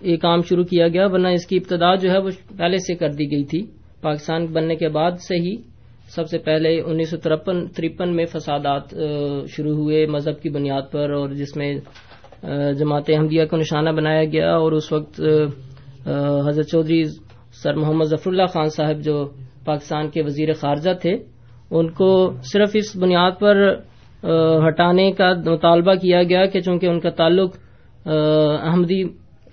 [0.04, 3.10] یہ کام شروع کیا گیا، ورنہ اس کی ابتدا جو ہے وہ پہلے سے کر
[3.10, 3.62] دی گئی تھی۔
[4.02, 5.56] پاکستان بننے کے بعد سے ہی
[6.16, 8.94] سب سے پہلے انیس سو ترپن میں فسادات
[9.50, 11.74] شروع ہوئے مذہب کی بنیاد پر اور جس میں
[12.80, 15.22] جماعت احمدیہ کو نشانہ بنایا گیا اور اس وقت
[16.48, 17.04] حضرت چودھری
[17.62, 19.16] سر محمد ظفر اللہ خان صاحب جو
[19.66, 21.14] پاکستان کے وزیر خارجہ تھے،
[21.72, 22.10] ان کو
[22.52, 23.56] صرف اس بنیاد پر
[24.68, 27.56] ہٹانے کا مطالبہ کیا گیا کہ چونکہ ان کا تعلق
[28.06, 29.04] احمدی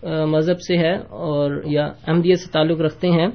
[0.05, 3.27] مذہب سے ہے اور یا احمدیت سے تعلق رکھتے ہیں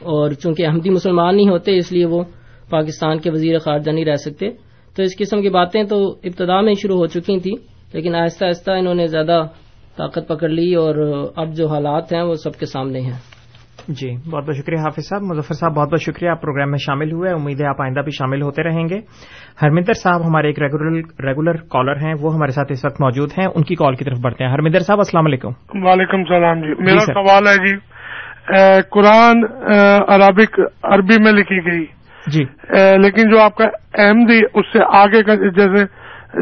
[0.00, 2.22] اور چونکہ احمدی مسلمان نہیں ہوتے، اس لیے وہ
[2.70, 4.50] پاکستان کے وزیر خارجہ نہیں رہ سکتے۔
[4.96, 7.56] تو اس قسم کی باتیں تو ابتدا میں شروع ہو چکی تھیں،
[7.92, 9.46] لیکن آہستہ آہستہ انہوں نے زیادہ
[9.96, 13.37] طاقت پکڑ لی اور اب جو حالات ہیں وہ سب کے سامنے ہیں۔
[13.88, 17.12] جی بہت بہت شکریہ حافظ صاحب مظفر صاحب بہت بہت شکریہ آپ پروگرام میں شامل
[17.12, 19.00] ہوئے امید ہے آپ آئندہ بھی شامل ہوتے رہیں گے۔
[19.62, 20.58] ہرمندر صاحب ہمارے ایک
[21.20, 24.18] ریگولر کالر ہیں وہ ہمارے ساتھ اس وقت موجود ہیں ان کی کال کی طرف
[24.22, 25.52] بڑھتے ہیں۔ ہرمندر صاحب السلام علیکم۔
[25.86, 27.76] وعلیکم السلام جی میرا سوال ہے جی
[28.90, 29.44] قرآن
[30.08, 31.84] عربک عربی میں لکھی گئی۔
[32.26, 32.44] جی۔
[33.02, 35.84] لیکن جو آپ کا احمدی اس سے آگے کا جیسے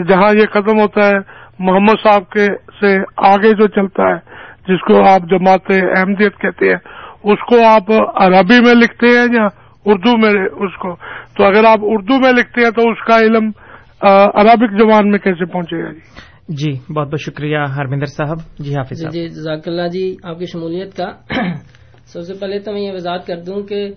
[0.03, 1.19] جہاں یہ ختم ہوتا ہے
[1.59, 2.47] محمد صاحب کے
[2.81, 4.37] سے آگے جو چلتا ہے
[4.69, 6.96] جس کو آپ جماعت احمدیت کہتے ہیں
[7.33, 9.47] اس کو آپ عربی میں لکھتے ہیں یا
[9.85, 10.97] اردو میں اس کو؟
[11.37, 13.51] تو اگر آپ اردو میں لکھتے ہیں تو اس کا علم
[14.35, 16.01] عربک زبان میں کیسے پہنچے گا جی؟
[16.49, 20.47] جی بہت بہت شکریہ ہرمندر صاحب۔ جی حافظ جی جی جزاک اللہ جی آپ کی
[20.47, 21.11] شمولیت کا۔
[22.07, 23.91] سب سے پہلے تو میں یہ وضاحت کر دوں کہ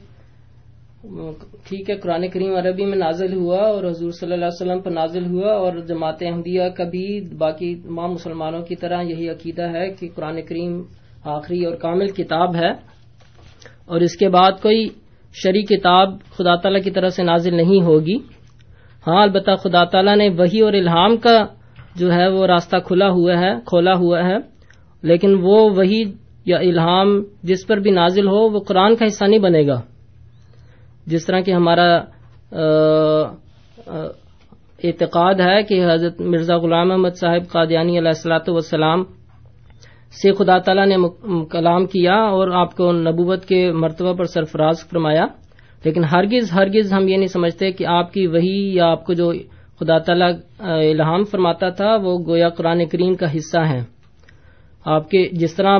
[1.70, 4.92] ٹھیک ہے قرآن کریم عربی میں نازل ہوا اور حضور صلی اللہ علیہ وسلم پر
[4.92, 9.89] نازل ہوا اور جماعت احمدیہ کا بھی باقی تمام مسلمانوں کی طرح یہی عقیدہ ہے
[9.89, 10.82] کہ قرآن کریم
[11.26, 12.98] آخری اور کامل کتاب ہے۔
[13.89, 14.88] اور اس کے بعد کوئی
[15.34, 18.17] شرع کتاب خدا تعالی کی طرف سے نازل نہیں ہوگی۔
[19.08, 21.45] ہاں البتہ خدا تعالیٰ نے وہی اور الہام کا
[21.95, 24.38] جو ہے وہ راستہ کھلا ہوا ہے، کھولا ہوا ہے۔
[25.02, 26.04] لیکن وہ وہی
[26.45, 29.82] یا الہام جس پر بھی نازل ہو، وہ قرآن کا حصہ نہیں بنے گا۔
[31.08, 31.97] جس طرح کہ ہمارا
[34.84, 39.04] اعتقاد ہے کہ حضرت مرزا غلام احمد صاحب قادیانی علیہ السلاۃ والسلام
[40.12, 40.95] سے خدا تعالیٰ نے
[41.52, 45.26] کلام کیا اور آپ کو نبوت کے مرتبہ پر سرفراز فرمایا۔
[45.86, 49.32] لیکن ہرگز ہرگز ہم یہ نہیں سمجھتے کہ آپ کی وہی یا آپ کو جو
[49.80, 53.82] خدا تعالیٰ الہام فرماتا تھا، وہ گویا قرآن کریم کا حصہ ہیں۔
[54.86, 55.80] آپ کے جس طرح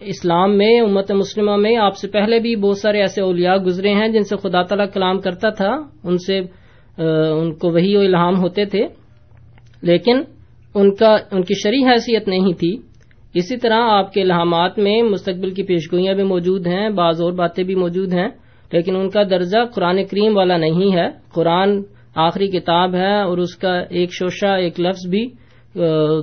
[0.00, 4.08] اسلام میں، امت مسلمہ میں آپ سے پہلے بھی بہت سارے ایسے اولیاء گزرے ہیں
[4.08, 5.70] جن سے خدا تعالیٰ کلام کرتا تھا،
[6.04, 6.40] ان سے
[7.32, 8.86] ان کو وہی الہام ہوتے تھے۔
[9.82, 10.22] لیکن
[10.74, 12.91] ان کا، ان کی شرح حیثیت نہیں تھی۔
[13.34, 17.62] اسی طرح آپ کے الہامات میں مستقبل کی پیشگوئیاں بھی موجود ہیں، بعض اور باتیں
[17.64, 18.28] بھی موجود ہیں،
[18.72, 21.80] لیکن ان کا درجہ قرآن کریم والا نہیں ہے۔ قرآن
[22.16, 25.26] آخری کتاب ہے اور اس کا ایک شوشہ، ایک لفظ بھی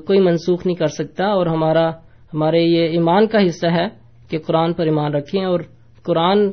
[0.07, 1.89] کوئی منسوخ نہیں کر سکتا اور ہمارا،
[2.33, 3.87] ہمارے یہ ایمان کا حصہ ہے
[4.29, 5.59] کہ قرآن پر ایمان رکھیں اور
[6.05, 6.49] قرآن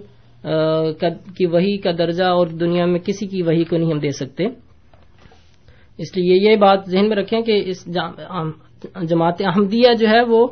[1.37, 4.45] کی وہی کا درجہ اور دنیا میں کسی کی وہی کو نہیں ہم دے سکتے۔
[5.99, 7.85] اس لیے یہ بات ذہن میں رکھیں کہ اس
[8.85, 10.47] جماعت احمدیہ جو ہے وہ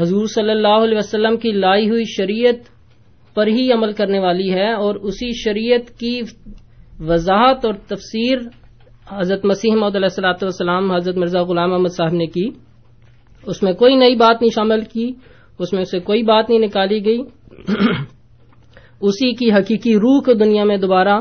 [0.00, 2.68] حضور صلی اللہ علیہ وسلم کی لائی ہوئی شریعت
[3.34, 6.20] پر ہی عمل کرنے والی ہے اور اسی شریعت کی
[7.00, 8.38] وضاحت اور تفسیر
[9.12, 12.48] حضرت مسیح محمد علیہ السلاۃ والسلام، حضرت مرزا غلام احمد صاحب نے کی۔
[13.46, 15.12] اس میں کوئی نئی بات نہیں شامل کی،
[15.58, 17.18] اس میں سے کوئی بات نہیں نکالی گئی۔
[19.00, 21.20] اسی کی حقیقی روح کو دنیا میں دوبارہ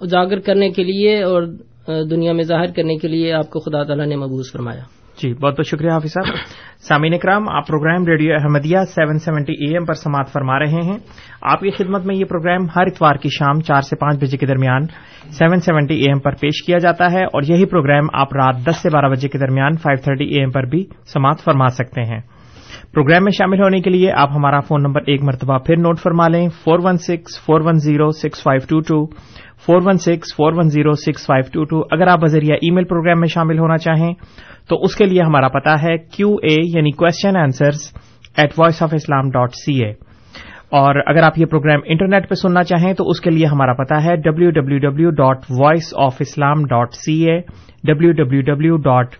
[0.00, 1.42] اجاگر کرنے کے لیے اور
[1.88, 4.82] دنیا میں ظاہر کرنے کے لیے آپ کو خدا تعالیٰ نے مبوض فرمایا۔
[5.22, 6.34] جی بہت بہت شکریہ حافظ صاحب۔
[6.88, 10.98] سامعین اکرام، آپ program radio Ahmadiyya seven seventy A M پر سماعت فرما رہے ہیں۔
[11.42, 14.46] آپ کی خدمت میں یہ پروگرام ہر اتوار کی شام چار سے پانچ بجے کے
[14.46, 14.86] درمیان
[15.30, 18.76] سیون سیونٹی اے ایم پر پیش کیا جاتا ہے اور یہی پروگرام آپ رات دس
[18.76, 22.20] سے بارہ بجے کے درمیان فائیو تھرٹی اے ایم پر بھی سماعت فرما سکتے ہیں۔
[22.92, 26.28] پروگرام میں شامل ہونے کے لیے آپ ہمارا فون نمبر ایک مرتبہ پھر نوٹ فرما
[26.28, 29.14] لیں۔ Four one six, four one zero, six five two two.
[29.66, 32.84] Four one six, four one zero, six five two two, اگر آپ بذریعہ ای میل
[32.84, 34.12] پروگرام میں شامل ہونا چاہیں
[34.68, 37.86] تو اس کے لیے ہمارا پتا ہے کیو اے یعنی question answers
[38.36, 39.90] at voice of Islam dot C A
[40.72, 44.02] اور اگر آپ یہ پروگرام انٹرنیٹ پہ سننا چاہیں تو اس کے لیے ہمارا پتا
[44.04, 47.38] ہے W W W dot voice of Islam dot C A
[47.84, 49.14] W W W dot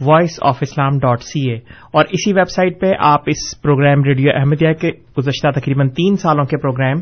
[0.00, 1.56] voice of Islam dot C A
[1.92, 6.44] اور اسی ویب سائٹ پہ آپ اس پروگرام ریڈیو احمدیہ کے گزشتہ تقریباً تین سالوں
[6.44, 7.00] کے پروگرام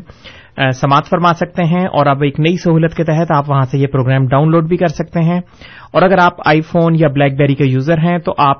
[0.71, 3.87] سماعت فرما سکتے ہیں اور اب ایک نئی سہولت کے تحت آپ وہاں سے یہ
[3.87, 5.41] پروگرام ڈاؤن لوڈ بھی کر سکتے ہیں۔
[5.93, 8.57] اور اگر آپ آئی فون یا بلیک بیری کے یوزر ہیں تو آپ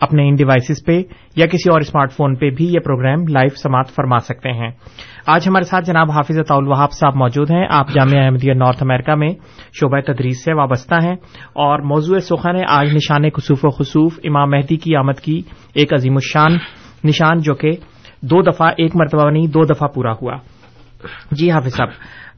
[0.00, 1.02] اپنے ان ڈیوائسز پہ
[1.36, 4.70] یا کسی اور اسمارٹ فون پہ بھی یہ پروگرام لائیو سماعت فرما سکتے ہیں۔
[5.26, 9.14] آج ہمارے ساتھ جناب حافظ طول وہاب صاحب موجود ہیں۔ آپ جامعہ احمدیہ نارتھ امریکہ
[9.14, 9.28] میں
[9.80, 11.14] شعبہ تدریس سے وابستہ ہیں
[11.52, 15.42] اور موضوع سخن ہے آج نشان خصوف و خصوف امام مہدی کی آمد کی
[15.74, 16.52] ایک عظیم الشان
[17.04, 17.70] نشان جو کہ
[18.22, 20.36] دو دفعہ ایک مرتبہ نہیں، دو دفعہ پورا ہوا۔
[21.30, 21.88] جی حافظ صاحب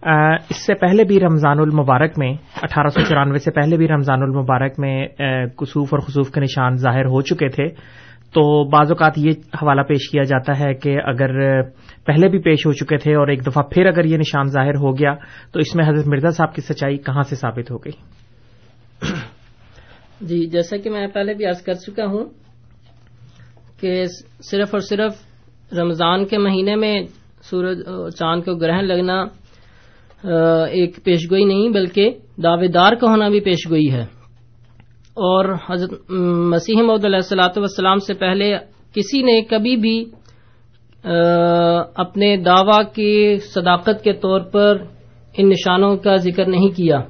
[0.03, 4.73] اس سے پہلے بھی رمضان المبارک میں، اٹھارہ سو چورانوے سے پہلے بھی رمضان المبارک
[4.79, 5.09] میں
[5.57, 7.69] کسوف اور خصوف کے نشان ظاہر ہو چکے تھے۔
[8.35, 9.31] تو بعض اوقات یہ
[9.63, 11.63] حوالہ پیش کیا جاتا ہے کہ اگر
[12.05, 14.99] پہلے بھی پیش ہو چکے تھے اور ایک دفعہ پھر اگر یہ نشان ظاہر ہو
[14.99, 15.15] گیا،
[15.53, 17.93] تو اس میں حضرت مرزا صاحب کی سچائی کہاں سے ثابت ہو گئی؟
[20.21, 22.25] جی جیسا کہ میں پہلے بھی عرض کر چکا ہوں
[23.81, 24.05] کہ
[24.51, 25.13] صرف اور صرف
[25.79, 27.03] رمضان کے مہینے میں
[27.43, 27.79] سورج
[28.19, 29.25] چاند کو گرہن لگنا
[30.71, 32.11] ایک پیشگوئی نہیں بلکہ
[32.43, 34.03] دعوے دار کا ہونا بھی پیشگوئی ہے۔
[35.15, 36.11] اور حضرت
[36.49, 38.59] مسیح محدود علیہ السلاۃ والسلام سے پہلے
[38.95, 40.05] کسی نے کبھی بھی
[41.95, 44.77] اپنے دعوی کی صداقت کے طور پر
[45.39, 47.01] ان نشانوں کا ذکر نہیں کیا۔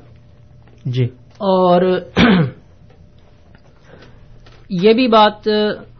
[0.84, 1.04] جی۔
[1.40, 1.98] اور
[4.70, 5.48] یہ بھی بات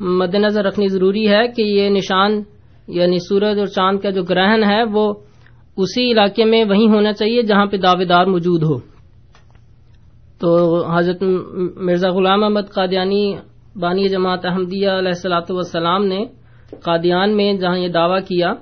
[0.01, 2.43] مد نظر رکھنی ضروری ہے کہ یہ نشان
[2.89, 5.15] یعنی سورج اور چاند کا جو گرہن ہے وہ
[5.77, 8.79] اسی علاقے میں وہیں ہونا چاہیے جہاں پہ دعوے دار موجود ہو۔
[10.41, 10.51] تو
[10.97, 11.23] حضرت
[11.77, 13.25] مرزا غلام احمد قادیانی
[13.77, 16.25] بانی جماعت احمدیہ علیہ السلاۃ والسلام نے
[16.81, 18.53] قادیان میں جہاں یہ دعویٰ کیا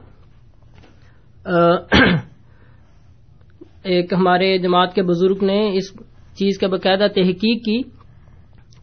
[3.82, 5.92] ایک ہمارے جماعت کے بزرگ نے اس
[6.36, 7.80] چیز کا باقاعدہ تحقیق کی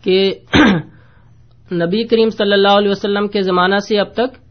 [0.04, 0.18] کہ
[1.72, 4.47] نبی کریم صلی اللہ علیہ وسلم کے زمانہ سے اب تک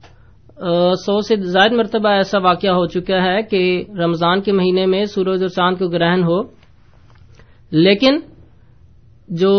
[1.07, 5.43] سو سے زائد مرتبہ ایسا واقعہ ہو چکا ہے کہ رمضان کے مہینے میں سورج
[5.43, 6.43] اور چاند کو گرہن ہو۔
[7.71, 8.19] لیکن
[9.29, 9.53] جو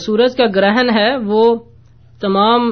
[0.00, 1.54] سورج کا گرہن ہے، وہ
[2.20, 2.70] تمام،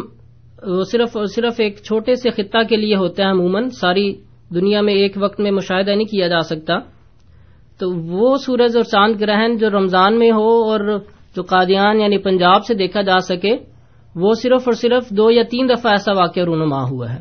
[0.66, 4.14] وہ صرف اور صرف ایک چھوٹے سے خطہ کے لیے ہوتا ہے عموماً۔ ساری
[4.54, 6.78] دنیا میں ایک وقت میں مشاہدہ نہیں کیا جا سکتا۔
[7.78, 10.98] تو وہ سورج اور چاند گرہن جو رمضان میں ہو اور
[11.36, 13.56] جو قادیان یعنی پنجاب سے دیکھا جا سکے
[14.16, 17.18] وہ صرف اور صرف دو یا تین دفعہ ایسا واقعہ رونما ہوا ہے۔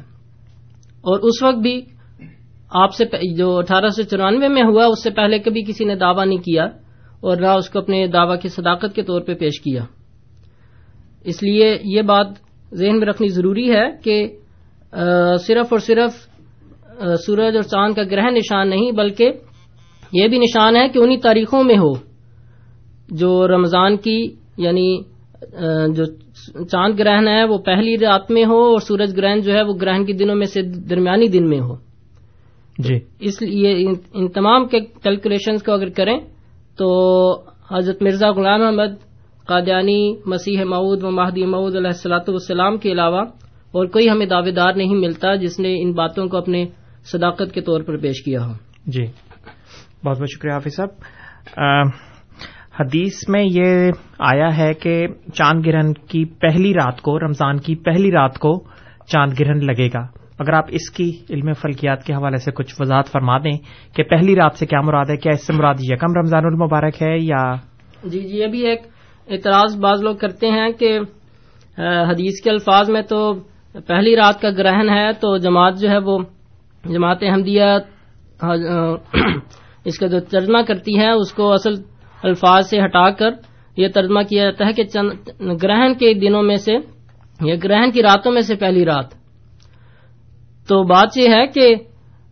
[1.02, 1.82] اور اس وقت بھی
[2.72, 3.06] آپ سے
[3.36, 6.66] جو اٹھارہ سو چورانوے میں ہوا، اس سے پہلے کبھی کسی نے دعویٰ نہیں کیا
[7.20, 9.84] اور نہ اس کو اپنے دعوی کی صداقت کے طور پہ پیش کیا۔
[11.24, 12.28] اس لیے یہ بات
[12.74, 14.28] ذہن میں رکھنی ضروری ہے کہ
[15.38, 16.28] صرف اور صرف
[17.26, 19.32] سورج اور چاند کا گرہن نشان نہیں، بلکہ
[20.12, 21.94] یہ بھی نشان ہے کہ انہی تاریخوں میں ہو
[23.10, 25.15] جو رمضان کی یعنی
[25.96, 26.06] جو
[26.66, 30.06] چاند گرہن ہے وہ پہلی رات میں ہو اور سورج گرہن جو ہے وہ گرہن
[30.06, 31.76] کے دنوں میں سے درمیانی دن میں ہو۔
[32.80, 36.20] جی۔ اس لیے ان تمام کیلکولیشنز کو اگر کریں
[36.78, 37.32] تو
[37.76, 38.94] حضرت مرزا غلام احمد
[39.48, 43.22] قادیانی مسیح معود و مہدی معود علیہ السلاۃ والسلام کے علاوہ
[43.72, 46.66] اور کوئی ہمیں دعوے دار نہیں ملتا جس نے ان باتوں کو اپنے
[47.12, 48.52] صداقت کے طور پر پیش کیا ہو۔
[48.86, 49.06] جی۔
[50.06, 50.90] بہت بہت شکریہ حافظ صاحب۔
[52.80, 58.12] حدیث میں یہ آیا ہے کہ چاند گرہن کی پہلی رات کو، رمضان کی پہلی
[58.12, 58.52] رات کو
[59.08, 60.06] چاند گرہن لگے گا۔
[60.40, 63.58] اگر آپ اس کی علم فلکیات کے حوالے سے کچھ وضاحت فرما دیں
[63.96, 67.16] کہ پہلی رات سے کیا مراد ہے، کیا اس سے مراد یکم رمضان المبارک ہے
[67.18, 67.44] یا
[68.04, 68.82] جی جی یہ بھی ایک
[69.28, 71.00] اعتراض بعض لوگ کرتے ہیں کہ
[72.10, 73.34] حدیث کے الفاظ میں تو
[73.88, 76.20] پہلی رات کا گرہن ہے تو جماعت جو ہے وہ
[76.84, 77.64] جماعت احمدیہ
[79.86, 81.74] اس کا جو ترجمہ کرتی ہے اس کو اصل
[82.24, 83.30] الفاظ سے ہٹا کر
[83.78, 85.00] یہ ترجمہ کیا جاتا ہے کہ
[85.64, 86.74] گرہن کے دنوں میں سے
[87.46, 89.06] یا گرہن کی راتوں میں سے پہلی رات۔
[90.68, 91.76] تو بات یہ ہے کہ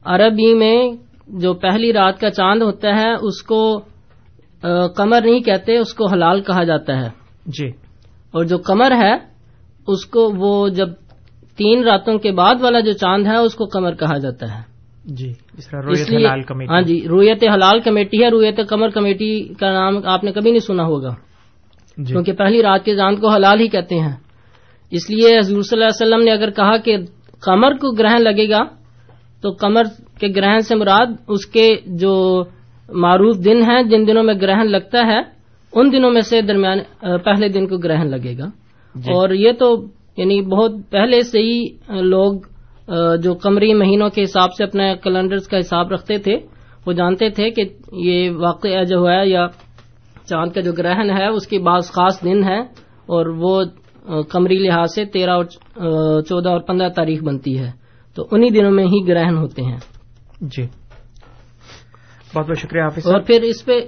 [0.06, 0.92] عربی میں
[1.28, 3.80] جو پہلی رات کا چاند ہوتا ہے اس کو
[4.98, 7.10] کمر نہیں کہتے اس کو حلال کہا جاتا ہے۔
[7.46, 7.68] جی۔
[8.32, 9.14] اور جو کمر ہے
[9.88, 10.88] اس کو وہ جب
[11.58, 14.73] تین راتوں کے بعد والا جو چاند ہے اس کو کمر کہا جاتا ہے۔
[15.06, 15.68] جی اس
[16.48, 20.52] کمیٹی۔ ہاں جی رویت حلال کمیٹی ہے رویت کمر کمیٹی کا نام آپ نے کبھی
[20.52, 21.16] نہیں سنا ہوگا۔
[21.98, 24.16] جی۔ کیونکہ پہلی رات کے چاند کو حلال ہی کہتے ہیں۔
[24.92, 26.98] اس لیے حضور صلی اللہ علیہ وسلم نے اگر کہا کہ
[27.42, 28.64] کمر کو گرہن لگے گا
[29.42, 29.84] تو کمر
[30.20, 32.44] کے گرہن سے مراد اس کے جو
[32.94, 35.20] معروف دن ہیں جن دنوں میں گرہن لگتا ہے
[35.74, 38.46] ان دنوں میں سے درمیان پہلے دن کو گرہن لگے گا۔
[38.96, 39.86] جی۔ اور یہ تو
[40.18, 42.42] یعنی بہت پہلے سے ہی لوگ
[43.24, 46.38] جو قمری مہینوں کے حساب سے اپنے کیلنڈرز کا حساب رکھتے تھے
[46.86, 49.48] وہ جانتے تھے کہ یہ واقعہ جو ہے یا
[50.26, 52.60] چاند کا جو گرہن ہے اس کے بعض خاص دن ہے
[53.06, 53.64] اور وہ
[54.22, 55.44] قمری لحاظ سے تیرہ اور
[56.22, 57.72] چودہ اور پندرہ تاریخ بنتی ہے۔
[58.16, 59.78] تو انہی دنوں میں ہی گرہن ہوتے ہیں۔
[60.42, 60.64] جی۔
[62.36, 63.80] بہت بہت شکریہ حافظ اور پھر اس پہ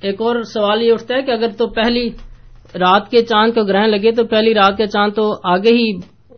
[0.00, 2.10] ایک اور سوال یہ اٹھتا ہے کہ اگر تو پہلی
[2.74, 5.92] رات کے چاند کو گرہن لگے تو پہلی رات کا چاند تو آگے ہی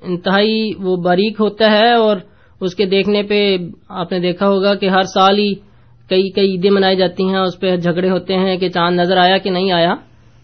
[0.05, 2.17] انتہائی وہ باریک ہوتا ہے اور
[2.61, 5.55] اس کے دیکھنے پہ آپ نے دیکھا ہوگا کہ ہر سال ہی
[6.11, 9.39] کئی کئی عیدیں منائی جاتی ہیں اس پہ جھگڑے ہوتے ہیں کہ چاند نظر آیا
[9.39, 9.95] کہ نہیں آیا۔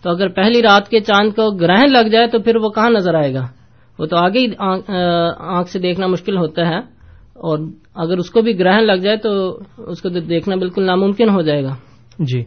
[0.02, 3.14] تو اگر پہلی رات کے چاند کو گرہن لگ جائے تو پھر وہ کہاں نظر
[3.14, 3.46] آئے گا؟
[3.98, 4.46] وہ تو آگے ہی
[5.38, 6.78] آنکھ سے دیکھنا مشکل ہوتا ہے
[7.40, 7.58] اور
[7.94, 11.64] اگر اس کو بھی گرہن لگ جائے تو اس کو دیکھنا بالکل ناممکن ہو جائے
[11.64, 11.74] گا۔
[12.18, 12.40] جی۔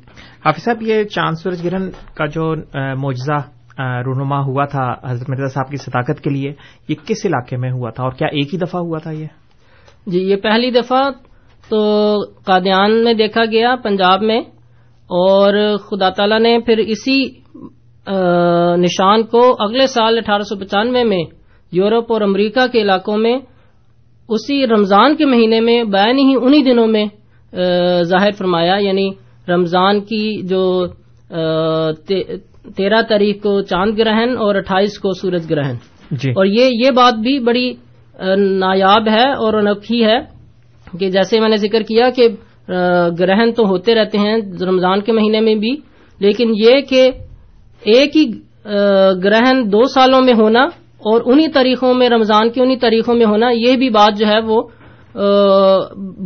[0.45, 2.55] حافظ صاحب، یہ چاند سورج گرہن کا جو
[2.97, 3.39] معجزہ
[3.79, 6.53] رونما ہوا تھا حضرت مرزا صاحب کی صداقت کے لیے۔
[6.89, 9.27] یہ کس علاقے میں ہوا تھا اور کیا ایک ہی دفعہ ہوا تھا یہ؟
[10.07, 11.01] جی یہ پہلی دفعہ
[11.69, 14.39] تو قادیان میں دیکھا گیا پنجاب میں
[15.09, 17.23] اور خدا تعالی نے پھر اسی
[18.77, 21.23] نشان کو اگلے سال اٹھارہ سو پچانوے میں
[21.71, 23.39] یورپ اور امریکہ کے علاقوں میں
[24.29, 27.05] اسی رمضان کے مہینے میں بین ہی انہی دنوں میں
[28.03, 29.09] ظاہر فرمایا یعنی
[29.49, 30.85] رمضان کی جو
[32.77, 35.75] تیرہ تاریخ کو چاند گرہن اور اٹھائیس کو سورج گرہن۔
[36.11, 37.73] جی۔ اور یہ یہ بات بھی بڑی
[38.37, 40.19] نایاب ہے اور انوکھی ہے
[40.99, 42.27] کہ جیسے میں نے ذکر کیا کہ
[43.19, 45.75] گرہن تو ہوتے رہتے ہیں رمضان کے مہینے میں بھی
[46.19, 47.11] لیکن یہ کہ
[47.81, 48.25] ایک ہی
[49.23, 50.63] گرہن دو سالوں میں ہونا
[51.05, 54.39] اور انہی تاریخوں میں رمضان کی انہی تاریخوں میں ہونا یہ بھی بات جو ہے
[54.39, 54.61] وہ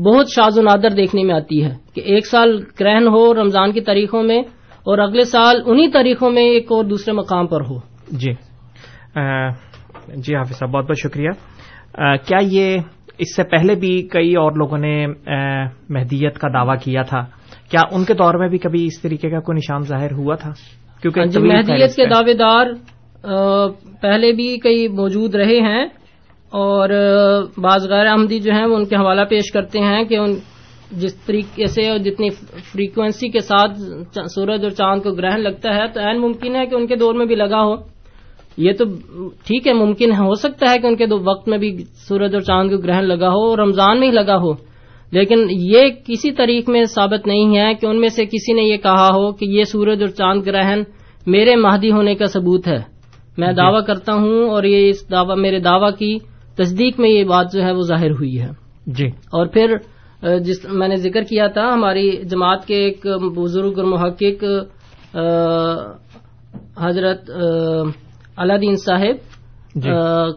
[0.04, 3.82] بہت شاز و نادر دیکھنے میں آتی ہے کہ ایک سال گرہن ہو رمضان کی
[3.82, 4.42] تاریخوں میں
[4.88, 7.78] اور اگلے سال انہی تاریخوں میں ایک اور دوسرے مقام پر ہو۔
[8.12, 8.32] جی۔
[10.16, 11.30] جی حافظ صاحب بہت بہت شکریہ۔
[12.28, 12.78] کیا یہ
[13.18, 15.08] اس سے پہلے بھی کئی اور لوگوں نے
[15.90, 17.20] مہدیت کا دعویٰ کیا تھا؟
[17.72, 20.52] کیا ان کے دور میں بھی کبھی اس طریقے کا کوئی نشان ظاہر ہوا تھا؟
[21.02, 22.68] کیونکہ جی مہدیت کے دعوے دار
[24.02, 25.86] پہلے بھی کئی موجود رہے ہیں
[26.50, 26.90] اور
[27.58, 30.36] بعض غیر احمدی جو ہیں وہ ان کے حوالہ پیش کرتے ہیں کہ ان
[30.92, 32.30] جس طریقے سے اور جتنی
[32.72, 33.80] فریکوینسی کے ساتھ
[34.36, 37.14] سورج اور چاند کو گرہن لگتا ہے تو این ممکن ہے کہ ان کے دور
[37.14, 37.76] میں بھی لگا ہو۔
[38.58, 38.86] یہ تو
[39.30, 41.78] ٹھیک ہے ممکن ہو سکتا ہے کہ ان کے وقت میں بھی
[42.08, 44.54] سورج اور چاند کو گرہن لگا ہو اور رمضان میں ہی لگا ہو۔
[45.12, 48.78] لیکن یہ کسی طریق میں ثابت نہیں ہے کہ ان میں سے کسی نے یہ
[48.78, 50.84] کہا ہو کہ یہ سورج اور چاند گرہن
[51.28, 52.78] میرے مہدی ہونے کا ثبوت ہے۔
[53.38, 55.06] میں دعوی کرتا ہوں اور یہ اس
[55.38, 56.18] میرے دعوی کی
[56.56, 58.50] تصدیق میں یہ بات جو ہے وہ ظاہر ہوئی ہے۔
[58.88, 59.76] جی۔ اور پھر
[60.22, 63.06] جس میں نے ذکر کیا تھا ہماری جماعت کے ایک
[63.36, 64.44] بزرگ اور محقق
[66.78, 67.32] حضرت
[68.38, 69.36] اللہ دین صاحب
[69.76, 69.90] جی۔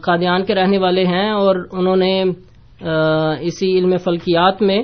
[0.03, 2.23] قادیان کے رہنے والے ہیں اور انہوں نے
[3.41, 4.81] اسی علم فلکیات میں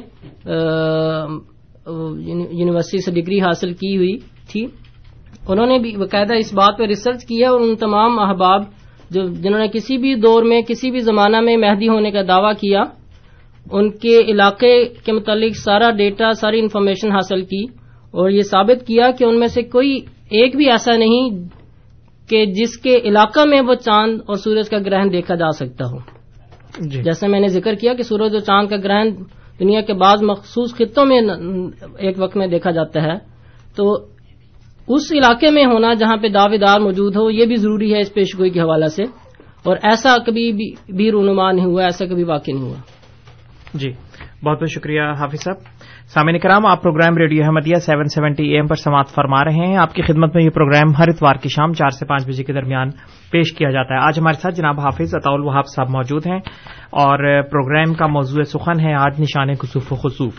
[2.52, 4.18] یونیورسٹی سے ڈگری حاصل کی ہوئی
[4.52, 4.66] تھی۔
[5.48, 8.64] انہوں نے بھی باقاعدہ اس بات پہ ریسرچ کیا اور ان تمام احباب
[9.12, 12.54] جو جنہوں نے کسی بھی دور میں کسی بھی زمانہ میں مہدی ہونے کا دعویٰ
[12.54, 12.84] کیا
[13.72, 17.64] ان کے علاقے کے متعلق سارا ڈیٹا ساری انفارمیشن حاصل کی
[18.12, 20.00] اور یہ ثابت کیا کہ ان میں سے کوئی
[20.30, 21.30] ایک بھی ایسا نہیں
[22.30, 25.98] کہ جس کے علاقہ میں وہ چاند اور سورج کا گرہن دیکھا جا سکتا ہو۔
[26.88, 29.10] جی۔ جیسے میں نے ذکر کیا کہ سورج اور چاند کا گرہن
[29.60, 31.22] دنیا کے بعض مخصوص خطوں میں
[31.98, 33.18] ایک وقت میں دیکھا جاتا ہے۔
[33.76, 33.94] تو
[34.88, 38.14] اس علاقے میں ہونا جہاں پہ دعوے دار موجود ہو یہ بھی ضروری ہے اس
[38.14, 39.04] پیشگوئی کے حوالے سے۔
[39.64, 42.97] اور ایسا کبھی بھی رونما نہیں ہوا ایسا کبھی واقع نہیں ہوا۔
[43.80, 43.92] جی
[44.44, 45.58] بہت بہت شکریہ حافظ صاحب۔
[46.08, 49.78] سامعین کرام، آپ program radio Ahmadiyya seven seventy A M پر سماعت فرما رہے ہیں۔
[49.78, 52.54] آپ کی خدمت میں یہ پروگرام ہر اتوار کی شام چار سے پانچ بجے کے
[52.54, 52.90] درمیان
[53.32, 56.40] پیش کیا جاتا ہے۔ آج ہمارے ساتھ جناب حافظ اطاول وہاب صاحب موجود ہیں
[57.04, 60.34] اور پروگرام کا موضوع سخن ہے آج نشان خصوف و خصوف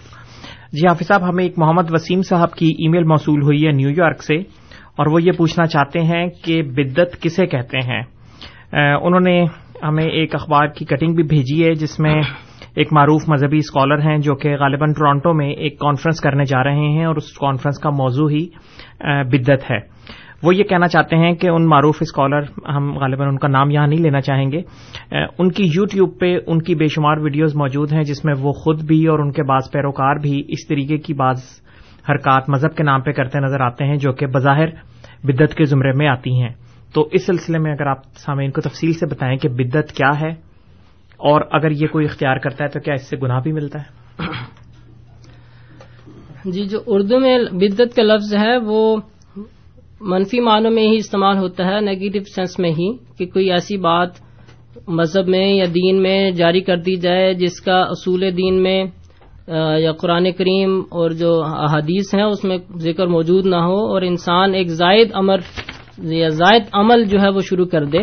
[0.72, 3.90] جی حافظ صاحب، ہمیں ایک محمد وسیم صاحب کی ای میل موصول ہوئی ہے نیو
[3.90, 4.36] یارک سے
[4.98, 8.02] اور وہ یہ پوچھنا چاہتے ہیں کہ بدت کسے کہتے ہیں؟
[8.72, 9.44] انہوں نے
[9.82, 12.20] ہمیں ایک اخبار کی کٹنگ بھی بھیجی ہے جس میں
[12.78, 16.88] ایک معروف مذہبی اسکالر ہیں جو کہ غالباً ٹورانٹو میں ایک کانفرنس کرنے جا رہے
[16.88, 18.46] ہیں اور اس کانفرنس کا موضوع ہی
[19.00, 19.78] بدت ہے۔
[20.42, 23.86] وہ یہ کہنا چاہتے ہیں کہ ان معروف اسکالر ہم غالباً ان کا نام یہاں
[23.86, 24.60] نہیں لینا چاہیں گے
[25.38, 28.52] ان کی یو ٹیوب پہ ان کی بے شمار ویڈیوز موجود ہیں جس میں وہ
[28.52, 31.42] خود بھی اور ان کے بعض پیروکار بھی اس طریقے کی بعض
[32.10, 34.68] حرکات مذہب کے نام پہ کرتے نظر آتے ہیں جو کہ بظاہر
[35.24, 36.50] بدت کے زمرے میں آتی ہیں۔
[36.94, 40.47] تو اس سلسلے میں اگر آپ سامعین کو تفصیل سے بتائیں کہ بدت کیا ہے
[41.20, 43.88] اور اگر یہ کوئی اختیار کرتا ہے تو کیا اس سے گناہ بھی ملتا ہے؟
[46.44, 48.80] جی جو اردو میں بدت کا لفظ ہے، وہ
[50.10, 52.88] منفی معنوں میں ہی استعمال ہوتا ہے نیگیٹو سینس میں ہی،
[53.18, 54.10] کہ کوئی ایسی بات
[54.88, 58.80] مذہب میں یا دین میں جاری کر دی جائے، جس کا اصول دین میں
[59.82, 64.54] یا قرآن کریم اور جو احادیث ہیں، اس میں ذکر موجود نہ ہو اور انسان
[64.54, 65.38] ایک زائد امر
[66.14, 67.98] یا زائد عمل جو ہے، وہ شروع کر دے۔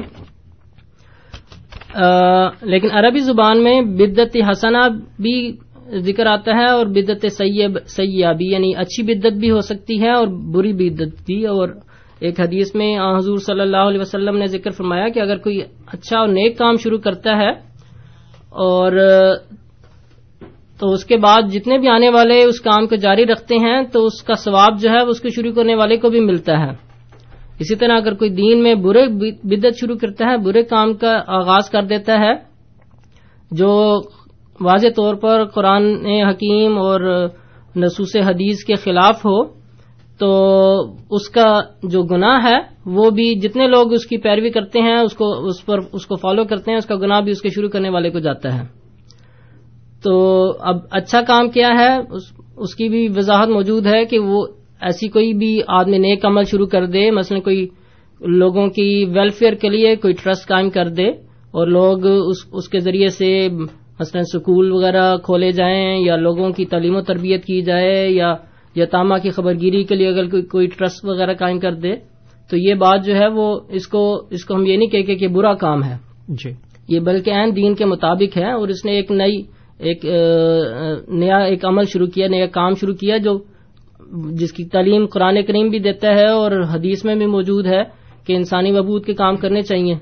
[2.62, 4.78] لیکن عربی زبان میں بدت حسنہ
[5.20, 5.56] بھی
[5.98, 7.26] ذکر آتا ہے اور بدت
[7.88, 11.70] سیاح بھی یعنی اچھی بدت بھی ہو سکتی ہے اور بری بدت بھی۔ اور
[12.20, 15.62] ایک حدیث میں حضور صلی اللہ علیہ وسلم نے ذکر فرمایا کہ اگر کوئی
[15.94, 17.50] اچھا اور نیک کام شروع کرتا ہے
[18.50, 18.92] اور
[20.80, 24.06] تو اس کے بعد جتنے بھی آنے والے اس کام کو جاری رکھتے ہیں تو
[24.06, 26.85] اس کا ثواب جو ہے اس کو شروع کرنے والے کو بھی ملتا ہے۔
[27.60, 29.08] اسی طرح اگر کوئی دین میں برے
[29.44, 32.34] بدت شروع کرتا ہے، برے کام کا آغاز کر دیتا ہے،
[33.52, 34.02] جو
[34.62, 37.28] واضح طور پر قرآن حکیم اور
[37.76, 39.44] نصوص حدیث کے خلاف ہو،
[40.20, 40.30] تو
[41.12, 45.14] اس کا جو گناہ ہے، وہ بھی جتنے لوگ اس کی پیروی کرتے ہیں، اس
[45.14, 47.70] کو اس پر اس کو فالو کرتے ہیں، اس کا گناہ بھی اس کے شروع
[47.70, 48.64] کرنے والے کو جاتا ہے۔
[50.04, 52.24] تو اب اچھا کام کیا ہے؟ اس
[52.58, 54.48] اس کی بھی وضاحت موجود ہے کہ وہ
[54.86, 57.68] ایسی کوئی بھی آدمی نیک عمل شروع کر دے مثلا کوئی
[58.22, 61.08] لوگوں کی ویلفیئر کے لیے کوئی ٹرسٹ قائم کر دے
[61.54, 63.30] اور لوگ اس اس کے ذریعے سے
[64.00, 68.34] مثلا سکول وغیرہ کھولے جائیں یا لوگوں کی تعلیم و تربیت کی جائے یا
[68.76, 71.96] یتامہ کی خبر گیری کے لیے اگر کوئی کوئی ٹرسٹ وغیرہ قائم کر دے
[72.50, 75.28] تو یہ بات جو ہے وہ اس کو اس کو ہم یہ نہیں کہہ کہ
[75.28, 75.96] برا کام ہے۔
[76.44, 76.52] جی۔
[76.88, 79.42] یہ بلکہ عین دین کے مطابق ہے اور اس نے ایک نئی
[79.80, 80.06] ایک
[81.14, 83.38] نیا ایک عمل شروع کیا نیا کام شروع کیا جو
[84.14, 87.84] جس کی تعلیم قرآن کریم بھی دیتا ہے اور حدیث میں بھی موجود ہے
[88.28, 89.94] کہ انسانی وبود کے کام کرنے چاہیے۔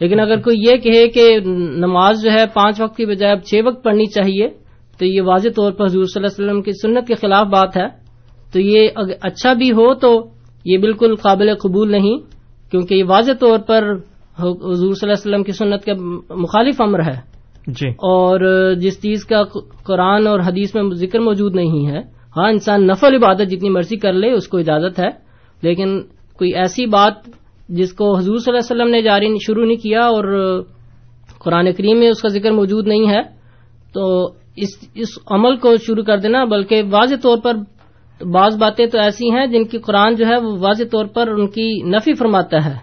[0.00, 1.38] لیکن اگر کوئی یہ کہے کہ
[1.76, 4.48] نماز جو ہے پانچ وقت کی بجائے اب چھ وقت پڑھنی چاہیے
[4.98, 7.76] تو یہ واضح طور پر حضور صلی اللہ علیہ وسلم کی سنت کے خلاف بات
[7.76, 8.02] ہے۔
[8.52, 8.88] تو یہ
[9.22, 10.26] اچھا بھی ہو تو
[10.64, 12.18] یہ بالکل قابل قبول نہیں
[12.70, 13.82] کیونکہ یہ واضح طور پر
[14.38, 15.92] حضور صلی اللہ علیہ وسلم کی سنت کا
[16.34, 17.32] مخالف امر ہے۔
[17.66, 18.40] جی۔ اور
[18.74, 19.42] جس چیز کا
[19.84, 24.12] قرآن اور حدیث میں ذکر موجود نہیں ہے ہاں انسان نفل عبادت جتنی مرضی کر
[24.12, 25.08] لے اس کو اجازت ہے۔
[25.62, 26.02] لیکن
[26.38, 27.12] کوئی ایسی بات
[27.68, 30.24] جس کو حضور صلی اللہ علیہ وسلم نے جاری شروع نہیں کیا اور
[31.38, 33.22] قرآن کریم میں اس کا ذکر موجود نہیں ہے
[33.94, 34.26] تو
[34.56, 37.56] اس اس عمل کو شروع کر دینا۔ بلکہ واضح طور پر
[38.24, 41.46] بعض باتیں تو ایسی ہیں جن کی قرآن جو ہے وہ واضح طور پر ان
[41.46, 42.74] کی نفی فرماتا ہے۔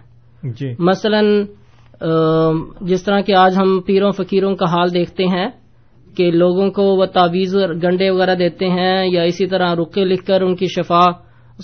[0.43, 1.21] جی۔ مثلا
[2.81, 5.49] جس طرح کہ آج ہم پیروں فقیروں کا حال دیکھتے ہیں
[6.19, 10.41] کہ لوگوں کو وہ تعویذ گنڈے وغیرہ دیتے ہیں یا اسی طرح رقے لکھ کر
[10.41, 11.05] ان کی شفا،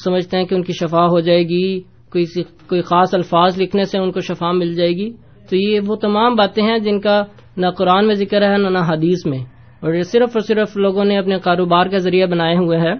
[0.03, 3.99] سمجھتے ہیں کہ ان کی شفا ہو جائے گی، کوئی کوئی خاص الفاظ لکھنے سے
[3.99, 5.13] ان کو شفا مل جائے گی۔
[5.49, 7.23] تو یہ وہ تمام باتیں ہیں جن کا
[7.57, 9.39] نہ قرآن میں ذکر ہے نہ حدیث میں۔
[9.79, 12.95] اور یہ صرف اور صرف لوگوں نے اپنے کاروبار کا ذریعہ بنائے ہوئے ہیں۔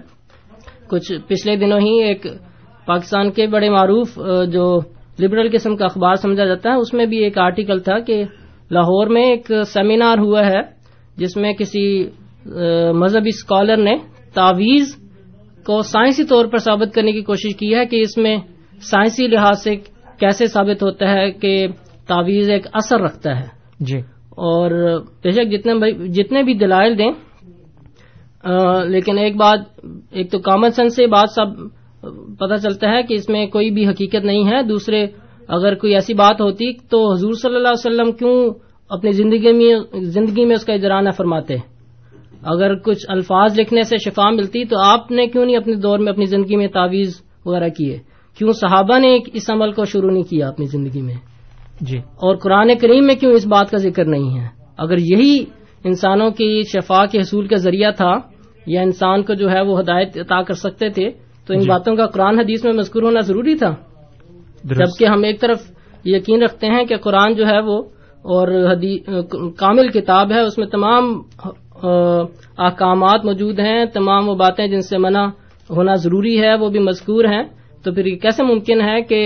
[0.88, 2.26] کچھ پچھلے دنوں ہی ایک
[2.86, 4.18] پاکستان کے بڑے معروف
[4.52, 4.78] جو
[5.22, 8.24] لبرل قسم کا اخبار سمجھا جاتا ہے، اس میں بھی ایک آرٹیکل تھا کہ
[8.70, 10.75] لاہور میں ایک سیمینار ہوا ہے۔
[11.16, 12.08] جس میں کسی
[12.94, 13.96] مذہبی اسکالر نے
[14.34, 14.96] تعویز
[15.66, 18.36] کو سائنسی طور پر ثابت کرنے کی کوشش کی ہے کہ اس میں
[18.80, 19.76] سائنسی لحاظ سے
[20.20, 21.66] کیسے ثابت ہوتا ہے کہ
[22.08, 23.46] تعویذ ایک اثر رکھتا ہے۔
[23.80, 23.98] جی۔
[24.46, 24.70] اور
[25.22, 27.10] بے شک جتنے جتنے بھی دلائل دیں
[28.88, 29.58] لیکن ایک بات
[30.10, 31.46] ایک تو کامن سینس سے بات سب
[32.38, 35.06] پتہ چلتا ہے کہ اس میں کوئی بھی حقیقت نہیں ہے۔ دوسرے
[35.48, 40.00] اگر کوئی ایسی بات ہوتی تو حضور صلی اللہ علیہ وسلم کیوں اپنی زندگی میں
[40.00, 41.54] زندگی میں اس کا اجرانہ فرماتے۔
[42.42, 46.12] اگر کچھ الفاظ لکھنے سے شفا ملتی تو آپ نے کیوں نہیں اپنے دور میں
[46.12, 47.14] اپنی زندگی میں تعویذ
[47.46, 47.98] وغیرہ کیے؟
[48.38, 51.14] کیوں صحابہ نے اس عمل کو شروع نہیں کیا اپنی زندگی میں؟
[51.80, 54.46] جی۔ اور قرآن کریم میں کیوں اس بات کا ذکر نہیں ہے؟
[54.78, 55.44] اگر یہی
[55.84, 58.12] انسانوں کی شفا کے حصول کا ذریعہ تھا
[58.66, 61.10] یا انسان کو جو ہے وہ ہدایت عطا کر سکتے تھے
[61.46, 63.74] تو ان جی۔ باتوں کا قرآن حدیث میں مذکور ہونا ضروری تھا۔
[64.64, 65.70] جبکہ ہم ایک طرف
[66.04, 67.82] یقین رکھتے ہیں کہ قرآن جو ہے وہ
[68.26, 68.48] اور
[69.58, 71.04] کامل کتاب ہے، اس میں تمام
[72.58, 75.24] احکامات موجود ہیں، تمام وہ باتیں جن سے منع
[75.70, 77.42] ہونا ضروری ہے، وہ بھی مذکور ہیں۔
[77.84, 79.20] تو پھر یہ کیسے ممکن ہے کہ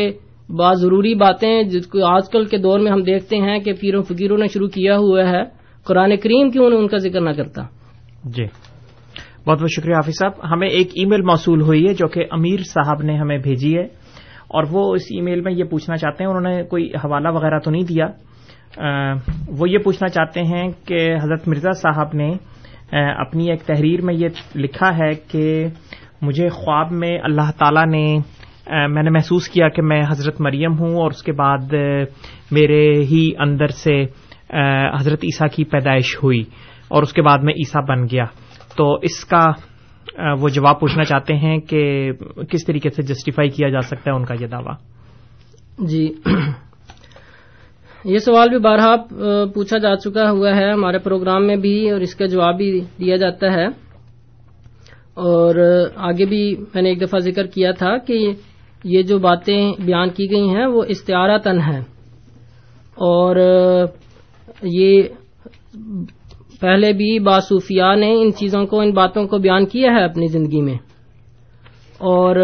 [0.48, 4.02] بعض ضروری باتیں جس کو آج کل کے دور میں ہم دیکھتے ہیں کہ پیروں
[4.02, 5.42] فقیروں نے شروع کیا ہوا ہے،
[5.86, 7.62] قرآن کریم کیوں ان کا ذکر نہ کرتا؟
[8.24, 8.44] جی۔
[9.46, 12.62] بہت بہت شکریہ حافظ صاحب۔ ہمیں ایک ای میل موصول ہوئی ہے جو کہ امیر
[12.64, 13.84] صاحب نے ہمیں بھیجی ہے،
[14.50, 17.58] اور وہ اس ای میل میں یہ پوچھنا چاہتے ہیں، انہوں نے کوئی حوالہ وغیرہ
[17.58, 18.06] تو نہیں دیا۔
[19.48, 22.32] وہ یہ پوچھنا چاہتے ہیں کہ حضرت مرزا صاحب نے
[23.18, 25.66] اپنی ایک تحریر میں یہ لکھا ہے کہ
[26.22, 28.18] مجھے خواب میں اللہ تعالی نے
[28.86, 31.72] میں نے محسوس کیا کہ میں حضرت مریم ہوں اور اس کے بعد
[32.50, 34.02] میرے ہی اندر سے
[34.94, 36.44] حضرت عیسیٰ کی پیدائش ہوئی
[36.88, 38.24] اور اس کے بعد میں عیسیٰ بن گیا۔
[38.76, 39.46] تو اس کا
[40.40, 42.12] وہ جواب پوچھنا چاہتے ہیں کہ
[42.50, 44.74] کس طریقے سے جسٹیفائی کیا جا سکتا ہے ان کا یہ دعویٰ؟
[45.78, 46.12] جی۔
[48.04, 48.96] یہ سوال بھی بارہا
[49.54, 53.16] پوچھا جا چکا ہوا ہے ہمارے پروگرام میں بھی اور اس کا جواب بھی دیا
[53.16, 53.66] جاتا ہے۔
[55.14, 55.54] اور
[55.96, 58.32] آگے بھی میں نے ایک دفعہ ذکر کیا تھا کہ
[58.84, 61.80] یہ جو باتیں بیان کی گئی ہیں وہ استعارہ تن ہیں۔
[62.94, 63.36] اور
[64.62, 65.02] یہ
[66.60, 70.60] پہلے بھی باصوفیہ نے ان چیزوں کو، ان باتوں کو بیان کیا ہے اپنی زندگی
[70.60, 70.74] میں۔
[71.98, 72.36] اور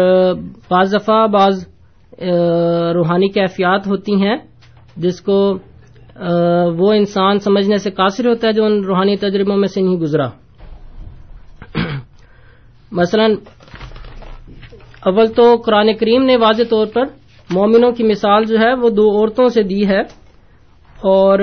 [0.69, 1.67] بعض دفعہ بعض
[2.93, 4.37] روحانی کیفیات ہوتی ہیں۔
[4.97, 5.37] جس کو
[6.77, 10.27] وہ انسان سمجھنے سے قاصر ہوتا ہے جو ان روحانی تجربوں میں سے نہیں گزرا۔
[12.91, 13.25] مثلا،
[15.05, 17.03] اول تو قرآن کریم نے واضح طور پر
[17.49, 20.01] مومنوں کی مثال جو ہے وہ دو عورتوں سے دی ہے
[21.07, 21.39] اور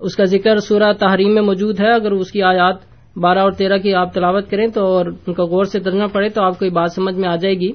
[0.00, 2.76] اس کا ذکر سورہ تحریم میں موجود ہے۔ اگر اس کی آیات
[3.16, 6.28] بارہ اور تیرہ کی آپ تلاوت کریں تو اور ان کا غور سے ترجمہ پڑے
[6.28, 7.70] تو آپ کو یہ بات سمجھ میں آ جائے گی۔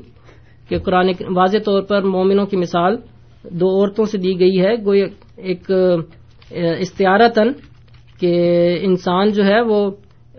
[0.70, 2.96] کہ قرآن واضح طور پر مومنوں کی مثال
[3.52, 5.06] دو عورتوں سے دی گئی ہے، گویا
[5.38, 5.72] ایک
[6.52, 7.52] استعارتاً
[8.20, 8.34] کہ
[8.82, 9.80] انسان جو ہے وہ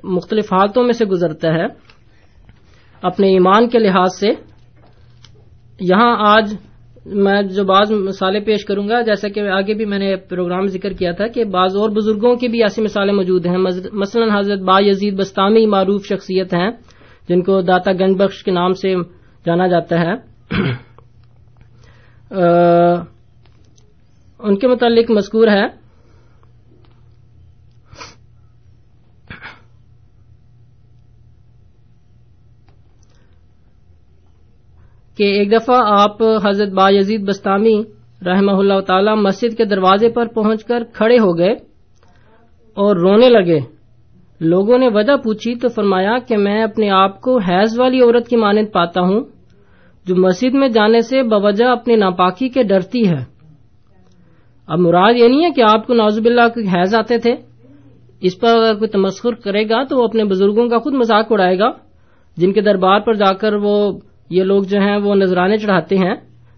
[0.05, 1.67] مختلف حالتوں میں سے گزرتا ہے،
[3.03, 4.31] اپنے ایمان کے لحاظ سے۔
[5.81, 6.55] یہاں آج
[7.07, 10.93] میں جو بعض مثالیں پیش کروں گا، جیسا کہ آگے بھی میں نے پروگرام ذکر
[10.93, 13.59] کیا تھا کہ بعض اور بزرگوں کی بھی ایسی مثالیں موجود ہیں۔
[13.95, 16.71] مثلا حضرت با یزید بستانی معروف شخصیت ہیں،
[17.29, 18.95] جن کو داتا گنج بخش کے نام سے
[19.47, 20.13] جانا جاتا ہے۔
[24.39, 25.85] ان کے متعلق مذکور ہے۔
[35.17, 37.83] کہ ایک دفعہ آپ حضرت با یزید بستانی
[38.27, 41.53] رحمہ اللہ تعالی مسجد کے دروازے پر پہنچ کر کھڑے ہو گئے
[42.75, 43.61] اور رونے لگے۔
[44.41, 48.37] لوگوں نے وجہ پوچھی تو فرمایا کہ میں اپنے آپ کو حیض والی عورت کی
[48.37, 49.34] مانند پاتا ہوں۔
[50.07, 53.25] جو مسجد میں جانے سے بوجہ اپنی ناپاکی کے ڈرتی ہے۔
[54.67, 57.35] اب مراد یہ نہیں ہے کہ آپ کو نوزب اللہ کو حیض آتے تھے۔
[58.21, 61.59] اس پر اگر کوئی تمسخر کرے گا تو وہ اپنے بزرگوں کا خود مذاق اڑائے
[61.59, 61.71] گا۔
[62.37, 63.99] جن کے دربار پر جا کر وہ
[64.31, 66.15] یہ لوگ جو ہیں وہ نذرانے چڑھاتے ہیں۔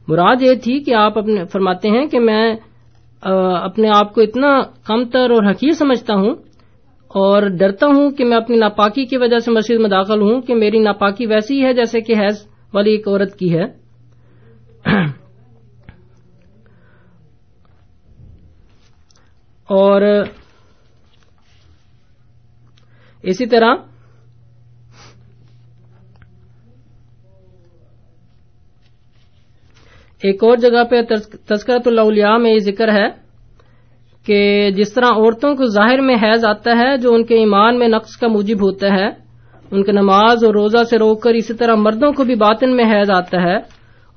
[0.09, 2.55] مراد یہ تھی کہ آپ اپنے فرماتے ہیں کہ میں
[3.63, 6.35] اپنے آپ کو اتنا کم تر اور حقیر سمجھتا ہوں
[7.09, 10.55] اور ڈرتا ہوں کہ میں اپنی ناپاکی کی وجہ سے مسجد میں داخل ہوں کہ
[10.55, 13.65] میری ناپاکی ویسی ہے جیسے کہ حیض۔ والی ایک عورت کی ہے۔
[19.69, 20.03] اور
[23.23, 23.75] اسی طرح
[30.23, 31.03] ایک اور جگہ پہ
[31.49, 33.09] تذکرت اللہ میں یہ ذکر ہے
[34.25, 37.89] کہ جس طرح عورتوں کو ظاہر میں حیض آتا ہے، جو ان کے ایمان میں
[37.89, 39.26] نقص کا موجب ہوتا ہے
[39.71, 42.85] ان کے نماز اور روزہ سے روک کر اسی طرح مردوں کو بھی باطن میں
[42.85, 43.57] حیض آتا ہے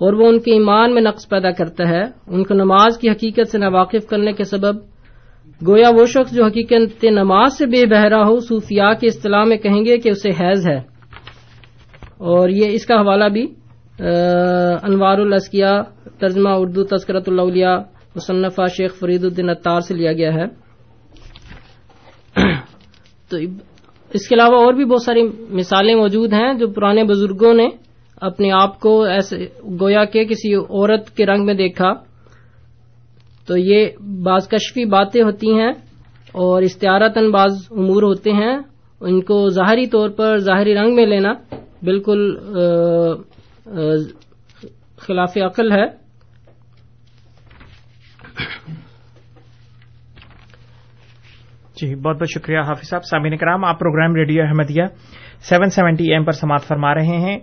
[0.02, 3.48] اور وہ ان کے ایمان میں نقص پیدا کرتا ہے، ان کو نماز کی حقیقت
[3.48, 4.76] سے ناواقف کرنے کے سبب،
[5.68, 9.86] گویا وہ شخص جو حقیقت نماز سے بے بہرا ہو، صوفیاء کی اصطلاح میں کہیں
[9.86, 10.78] گے کہ اسے حیض ہے۔
[12.20, 13.46] اور یہ اس کا حوالہ بھی
[14.84, 15.82] انوار الاسکیا
[16.20, 17.80] ترجمہ اردو تذکرت اللہ
[18.16, 20.46] مصنفہ شیخ فرید الدین اطار سے لیا گیا ہے۔
[23.30, 23.38] تو
[24.14, 27.68] اس کے علاوہ اور بھی بہت ساری مثالیں موجود ہیں جو پرانے بزرگوں نے
[28.22, 29.48] اپنے آپ کو ایسے
[29.82, 31.94] گویا کے کسی عورت کے رنگ میں دیکھا۔
[33.48, 33.88] تو یہ
[34.24, 35.72] بعض کشفی باتیں ہوتی ہیں
[36.32, 38.58] اور اشتہارتاً بعض امور ہوتے ہیں۔
[39.02, 41.34] ان کو ظاہری طور پر ظاہری رنگ میں لینا
[41.82, 42.38] بالکل
[44.98, 45.86] خلاف عقل ہے۔
[51.82, 54.84] جی بہت بہت شکریہ حافظ صاحب، سامعین کرام، آپ program radio Ahmadiyya
[55.40, 57.40] seven seventy M پر سماعت فرما رہے ہیں۔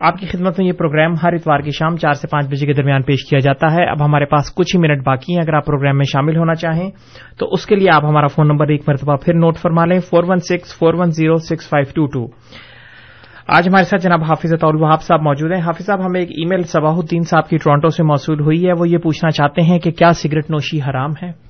[0.00, 2.72] آپ کی خدمت میں یہ پروگرام ہر اتوار کی شام چار سے پانچ بجے کے
[2.72, 5.66] درمیان پیش کیا جاتا ہے۔ اب ہمارے پاس کچھ ہی منٹ باقی ہیں، اگر آپ
[5.66, 6.90] پروگرام میں شامل ہونا چاہیں
[7.38, 10.24] تو اس کے لیے آپ ہمارا فون نمبر ایک مرتبہ پھر نوٹ فرما لیں، four
[10.26, 12.32] one six, four one zero, six five two two.
[13.48, 16.62] آج ہمارے ساتھ جناب حافظ الوہاب صاحب موجود ہیں۔ حافظ صاحب، ہمیں ایک ای میل
[16.62, 19.90] صباح الدین صاحب کی ٹورانٹو سے موصول ہوئی ہے۔ وہ یہ پوچھنا چاہتے ہیں کہ
[19.90, 21.45] کیا سگریٹ نوشی حرام ہے؟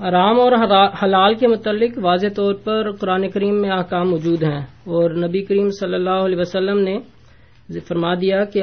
[0.00, 0.52] حرام اور
[1.02, 5.68] حلال کے متعلق واضح طور پر قرآن کریم میں احکام موجود ہیں اور نبی کریم
[5.80, 6.98] صلی اللہ علیہ وسلم نے
[7.88, 8.62] فرما دیا کہ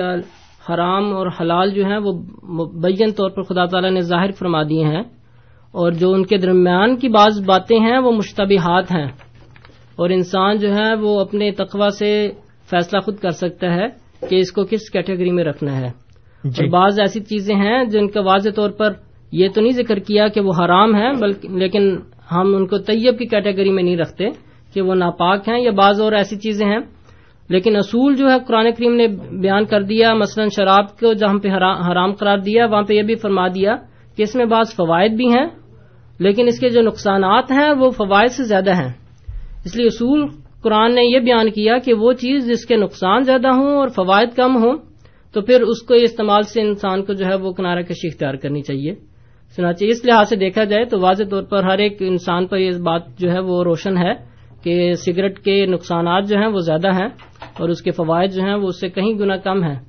[0.65, 2.13] حرام اور حلال جو ہیں وہ
[2.61, 5.03] مبین طور پر خدا تعالیٰ نے ظاہر فرما دیے ہیں
[5.73, 9.07] اور جو ان کے درمیان کی بعض باتیں ہیں وہ مشتبہات ہیں
[9.97, 12.11] اور انسان جو ہے وہ اپنے تقوی سے
[12.69, 13.87] فیصلہ خود کر سکتا ہے
[14.21, 15.89] کہ اس کو کس کیٹیگری میں رکھنا ہے
[16.43, 18.93] جی۔ اور بعض ایسی چیزیں ہیں جن کا واضح طور پر
[19.31, 21.97] یہ تو نہیں ذکر کیا کہ وہ حرام ہے بلکہ لیکن
[22.31, 24.29] ہم ان کو طیب کی کیٹیگری میں نہیں رکھتے
[24.73, 26.79] کہ وہ ناپاک ہیں یا بعض اور ایسی چیزیں ہیں۔
[27.49, 29.07] لیکن اصول جو ہے، قرآن کریم نے
[29.41, 31.47] بیان کر دیا، مثلا شراب کو جہاں پہ
[31.91, 33.75] حرام قرار دیا، وہاں پہ یہ بھی فرما دیا
[34.17, 35.45] کہ اس میں بعض فوائد بھی ہیں،
[36.19, 38.93] لیکن اس کے جو نقصانات ہیں وہ فوائد سے زیادہ ہیں۔
[39.65, 40.27] اس لیے اصول
[40.63, 44.29] قرآن نے یہ بیان کیا کہ وہ چیز جس کے نقصان زیادہ ہوں اور فوائد
[44.35, 44.77] کم ہوں،
[45.33, 48.61] تو پھر اس کو استعمال سے انسان کو جو ہے وہ کنارہ کشی اختیار کرنی
[48.61, 48.95] چاہیے۔
[49.55, 52.71] سناچہ اس لحاظ سے دیکھا جائے تو واضح طور پر ہر ایک انسان پر یہ
[52.71, 54.13] بات جو ہے وہ روشن ہے
[54.63, 57.07] کہ سگریٹ کے نقصانات جو ہیں وہ زیادہ ہیں
[57.59, 59.79] اور اس کے فوائد جو ہیں وہ اس سے کہیں گنا کم ہیں۔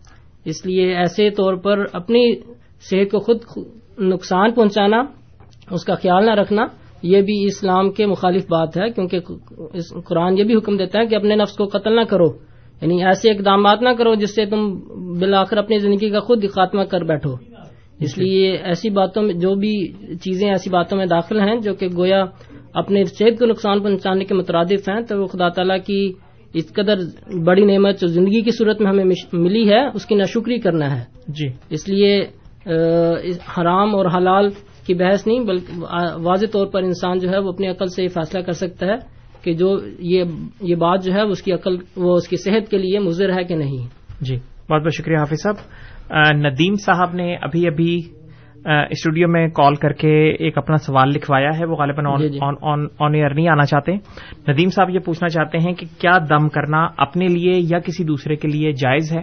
[0.45, 2.37] اس لیے ایسے طور پر اپنی
[2.91, 3.37] صحت کو خود
[3.99, 5.03] نقصان پہنچانا،
[5.71, 6.67] اس کا خیال نہ رکھنا،
[7.03, 9.19] یہ بھی اسلام کے مخالف بات ہے، کیونکہ
[10.05, 12.27] قرآن یہ بھی حکم دیتا ہے کہ اپنے نفس کو قتل نہ کرو۔
[12.81, 14.75] یعنی ایسے اقدامات نہ کرو جس سے تم
[15.21, 17.58] بالآخر اپنی زندگی کا خود خاتمہ کر بیٹھو۔
[18.01, 21.89] اس لیے ایسی باتوں میں جو بھی چیزیں ایسی باتوں میں داخل ہیں جو کہ
[21.97, 22.25] گویا
[22.75, 26.13] اپنے صحت کو نقصان پہنچانے کے مترادف ہیں تو وہ خدا تعالیٰ کی
[26.55, 26.95] اس قدر
[27.45, 31.05] بڑی نعمت جو زندگی کی صورت میں ہمیں ملی ہے اس کی ناشکری کرنا ہے۔
[31.29, 32.27] جی۔ اس لیے
[33.59, 34.49] حرام اور حلال
[34.87, 35.73] کی بحث نہیں بلکہ
[36.17, 38.97] واضح طور پر انسان جو ہے وہ اپنی عقل سے یہ فیصلہ کر سکتا ہے
[39.43, 42.99] کہ جو یہ بات جو ہے اس کی عقل وہ اس کی صحت کے لیے
[42.99, 43.87] مضر ہے کہ نہیں۔
[44.21, 44.37] جی۔
[44.71, 45.55] بہت بہت شکریہ حافظ صاحب۔
[46.13, 48.03] ندیم صاحب نے ابھی ابھی
[48.91, 52.39] اسٹوڈیو میں کال کر کے ایک اپنا سوال لکھوایا ہے وہ غالباً آن جی، جی۔
[53.19, 53.93] ایئر نہیں آنا چاہتے۔
[54.49, 58.37] ندیم صاحب یہ پوچھنا چاہتے ہیں کہ کیا دم کرنا اپنے لیے یا کسی دوسرے
[58.37, 59.21] کے لیے جائز ہے؟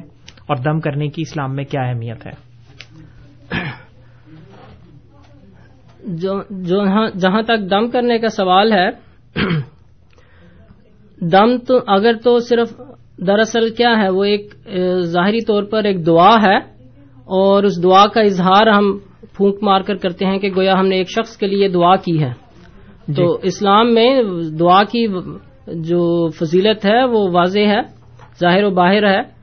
[0.48, 2.56] اور دم کرنے کی اسلام میں کیا اہمیت ہے؟
[7.20, 8.90] جہاں تک دم کرنے کا سوال ہے
[11.22, 12.82] دم تو اگر تو صرف
[13.28, 14.54] دراصل کیا ہے وہ ایک
[15.00, 16.75] ظاہری طور پر ایک دعا ہے۔
[17.26, 18.98] اور اس دعا کا اظہار ہم
[19.34, 22.24] پھونک مار کر کرتے ہیں کہ گویا ہم نے ایک شخص کے لیے دعا کی
[22.24, 22.34] ہے۔
[23.08, 24.22] تو جی۔ اسلام میں
[24.60, 25.08] دعا کی
[25.68, 27.82] جو فضیلت ہے وہ واضح ہے
[28.42, 29.36] ظاہر و باہر ہے۔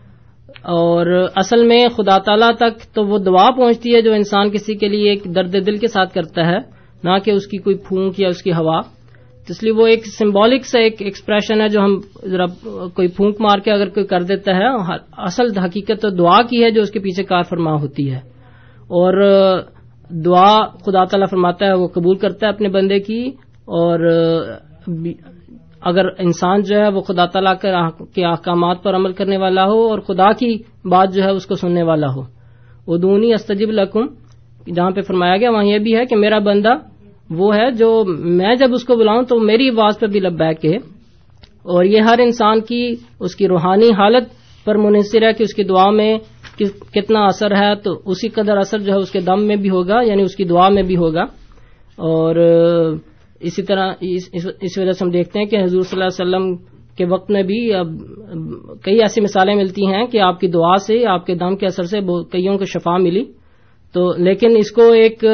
[0.48, 4.88] اور اصل میں خدا تعالی تک تو وہ دعا پہنچتی ہے جو انسان کسی کے
[4.88, 6.58] لیے ایک درد دل کے ساتھ کرتا ہے
[7.04, 8.80] نہ کہ اس کی کوئی پھونک یا اس کی ہوا۔
[9.48, 12.46] اس لیے وہ ایک سمبولک سے ایک ایکسپریشن ہے جو ہم ذرا
[12.94, 14.66] کوئی پھونک مار کے اگر کوئی کر دیتا ہے،
[15.18, 18.16] اصل حقیقت تو دعا کی ہے جو اس کے پیچھے کار فرما ہوتی ہے۔
[18.82, 19.22] اور
[20.10, 23.26] دعا خدا تعالیٰ فرماتا ہے، وہ قبول کرتا ہے اپنے بندے کی۔
[23.64, 24.00] اور
[25.80, 27.54] اگر انسان جو ہے، وہ خدا تعالیٰ
[28.14, 31.54] کے احکامات پر عمل کرنے والا ہو اور خدا کی بات جو ہے، اس کو
[31.54, 32.22] سننے والا ہو۔
[32.86, 34.06] وہ دونی استجب لکم،
[34.74, 36.74] جہاں پہ فرمایا گیا، وہاں یہ بھی ہے کہ میرا بندہ
[37.36, 40.76] وہ ہے جو میں جب اس کو بلاؤں تو میری آواز پہ بھی لبیک ہے
[41.62, 44.24] اور یہ ہر انسان کی اس کی روحانی حالت
[44.64, 46.18] پر منحصر ہے کہ اس کی دعا میں
[46.94, 50.00] کتنا اثر ہے تو اسی قدر اثر جو ہے اس کے دم میں بھی ہوگا
[50.02, 51.22] یعنی اس کی دعا میں بھی ہوگا۔
[51.96, 52.36] اور
[53.40, 56.56] اسی طرح اس وجہ سے ہم دیکھتے ہیں کہ حضور صلی اللہ علیہ وسلم
[56.96, 57.86] کے وقت میں بھی اب
[58.82, 61.82] کئی ایسی مثالیں ملتی ہیں کہ آپ کی دعا سے، آپ کے دم کے اثر
[61.82, 62.00] سے
[62.32, 63.24] کئیوں کو شفا ملی۔
[63.92, 65.24] تو لیکن اس کو ایک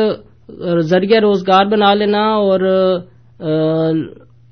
[0.80, 2.61] ذریعہ روزگار بنا لینا اور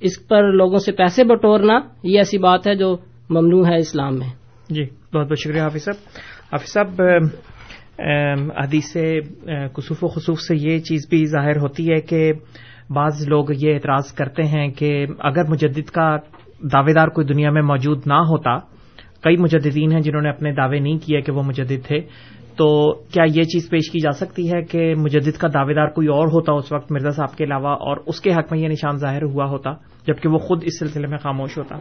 [0.01, 2.97] اس پر لوگوں سے پیسے بٹورنا، یہ ایسی بات ہے جو
[3.31, 4.29] ممنوع ہے اسلام میں۔
[4.71, 4.85] جی
[5.15, 5.97] بہت بہت شکریہ حافظ صاحب۔
[6.53, 7.03] حافظ صاحب
[8.57, 8.97] حدیث
[9.75, 12.33] کسوف و خصوف سے یہ چیز بھی ظاہر ہوتی ہے کہ
[12.91, 16.17] بعض لوگ یہ اعتراض کرتے ہیں کہ اگر مجدد کا
[16.73, 18.57] دعوے دار کوئی دنیا میں موجود نہ ہوتا،
[19.23, 22.01] کئی مجددین ہیں جنہوں نے اپنے دعوے نہیں کیے کہ وہ مجدد تھے
[22.57, 26.09] تو کیا یہ چیز پیش کی جا سکتی ہے کہ مجدد کا دعوے دار کوئی
[26.09, 28.97] اور ہوتا اس وقت مرزا صاحب کے علاوہ اور اس کے حق میں یہ نشان
[28.97, 29.71] ظاہر ہوا ہوتا
[30.07, 31.75] جبکہ وہ خود اس سلسلے میں خاموش ہوتا؟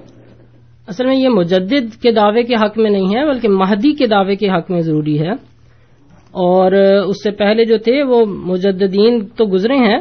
[0.88, 4.36] اصل میں یہ مجدد کے دعوے کے حق میں نہیں ہے، بلکہ مہدی کے دعوے
[4.36, 5.32] کے حق میں ضروری ہے۔
[6.32, 6.72] اور
[7.08, 10.00] اس سے پہلے جو تھے، وہ مجددین تو گزرے ہیں،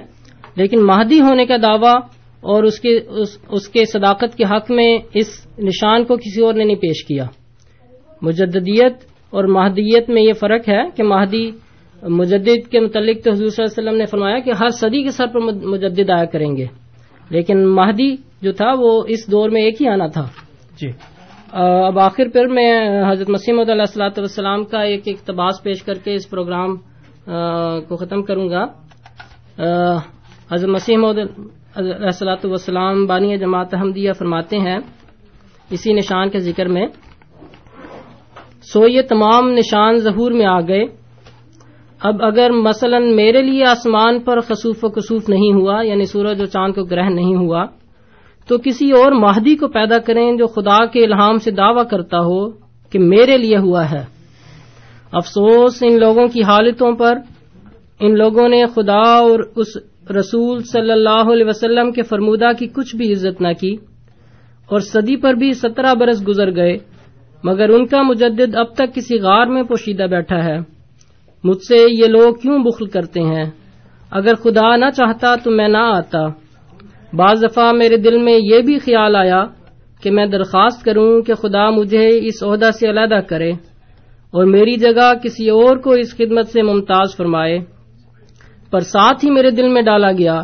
[0.56, 1.94] لیکن مہدی ہونے کا دعویٰ
[2.40, 3.00] اور اس کے
[3.48, 7.24] اس کے صداقت کے حق میں اس نشان کو کسی اور نے نہیں پیش کیا۔
[8.22, 11.50] مجددیت اور مہدیت میں یہ فرق ہے کہ مہدی
[12.02, 15.10] مجدد کے متعلق تو حضور صلی اللہ علیہ وسلم نے فرمایا کہ ہر صدی کے
[15.10, 16.66] سر پر مجدد آیا کریں گے۔
[17.30, 20.26] لیکن مہدی جو تھا وہ اس دور میں ایک ہی آنا تھا۔
[20.80, 20.88] جی۔
[21.52, 26.14] اب آخر پر میں حضرت مسیم علیہ السلاۃ والسلام کا ایک اقتباس پیش کر کے
[26.14, 26.76] اس پروگرام
[27.88, 28.64] کو ختم کروں گا۔
[30.52, 31.24] حضرت مسیم علیہ
[31.76, 34.78] السلاۃ والسلام بانی جماعت احمدیہ فرماتے ہیں
[35.70, 36.86] اسی نشان کے ذکر میں۔
[38.64, 40.84] سو یہ تمام نشان ظہور میں آ گئے۔
[42.00, 46.46] اب اگر مثلا میرے لیے آسمان پر خصوف و کسوف نہیں ہوا یعنی سورج و
[46.46, 47.64] چاند کو گرہن نہیں ہوا،
[48.48, 52.40] تو کسی اور مہدی کو پیدا کریں جو خدا کے الہام سے دعوی کرتا ہو
[52.92, 54.02] کہ میرے لیے ہوا ہے۔
[55.12, 57.18] افسوس ان لوگوں کی حالتوں پر۔
[58.00, 59.76] ان لوگوں نے خدا اور اس
[60.10, 63.74] رسول صلی اللہ علیہ وسلم کے فرمودہ کی کچھ بھی عزت نہ کی،
[64.70, 66.76] اور صدی پر بھی سترہ برس گزر گئے۔
[67.44, 70.58] مگر ان کا مجدد اب تک کسی غار میں پوشیدہ بیٹھا ہے۔
[71.44, 73.50] مجھ سے یہ لوگ کیوں بخل کرتے ہیں؟
[74.10, 76.26] اگر خدا نہ چاہتا تو میں نہ آتا۔
[77.12, 79.44] بعض دفعہ میرے دل میں یہ بھی خیال آیا
[80.02, 83.50] کہ میں درخواست کروں کہ خدا مجھے اس عہدہ سے علیحدہ کرے
[84.30, 87.58] اور میری جگہ کسی اور کو اس خدمت سے ممتاز فرمائے۔
[88.70, 90.40] پر ساتھ ہی میرے دل میں ڈالا گیا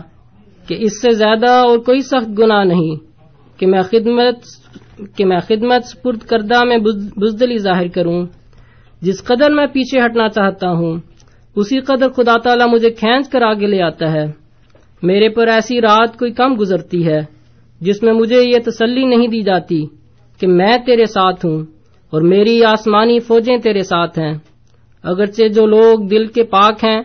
[0.68, 2.96] کہ اس سے زیادہ اور کوئی سخت گناہ نہیں
[3.61, 4.36] کہ میں خدمت
[5.16, 6.78] کہ میں خدمت سپرد کردہ میں
[7.16, 8.26] بزدلی ظاہر کروں،
[9.03, 10.98] جس قدر میں پیچھے ہٹنا چاہتا ہوں،
[11.57, 14.24] اسی قدر خدا تعالیٰ مجھے کھینچ کر آگے لے آتا ہے۔
[15.03, 17.20] میرے پر ایسی رات کوئی کم گزرتی ہے،
[17.80, 19.86] جس میں مجھے یہ تسلی نہیں دی جاتی
[20.40, 21.59] کہ میں تیرے ساتھ ہوں
[22.11, 24.34] اور میری آسمانی فوجیں تیرے ساتھ ہیں۔
[25.03, 27.03] اگرچہ جو لوگ دل کے پاک ہیں،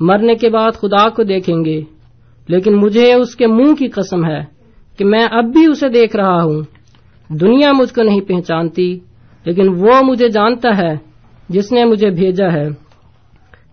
[0.00, 1.80] مرنے کے بعد خدا کو دیکھیں گے،
[2.48, 4.40] لیکن مجھے اس کے منہ کی قسم ہے
[4.98, 6.62] کہ میں اب بھی اسے دیکھ رہا ہوں۔
[7.30, 8.98] دنیا مجھ کو نہیں پہچانتی،
[9.44, 10.96] لیکن وہ مجھے جانتا ہے
[11.48, 12.68] جس نے مجھے بھیجا ہے۔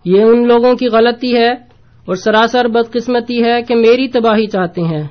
[0.04, 1.50] یہ ان لوگوں کی غلطی ہے
[2.04, 5.08] اور سراسر بدقسمتی ہے کہ میری تباہی چاہتے ہیں۔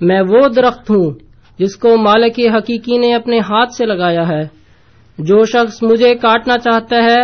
[0.00, 1.10] میں وہ درخت ہوں
[1.58, 4.42] جس کو مالک حقیقی نے اپنے ہاتھ سے لگایا ہے۔
[5.18, 7.22] جو شخص مجھے کاٹنا چاہتا ہے،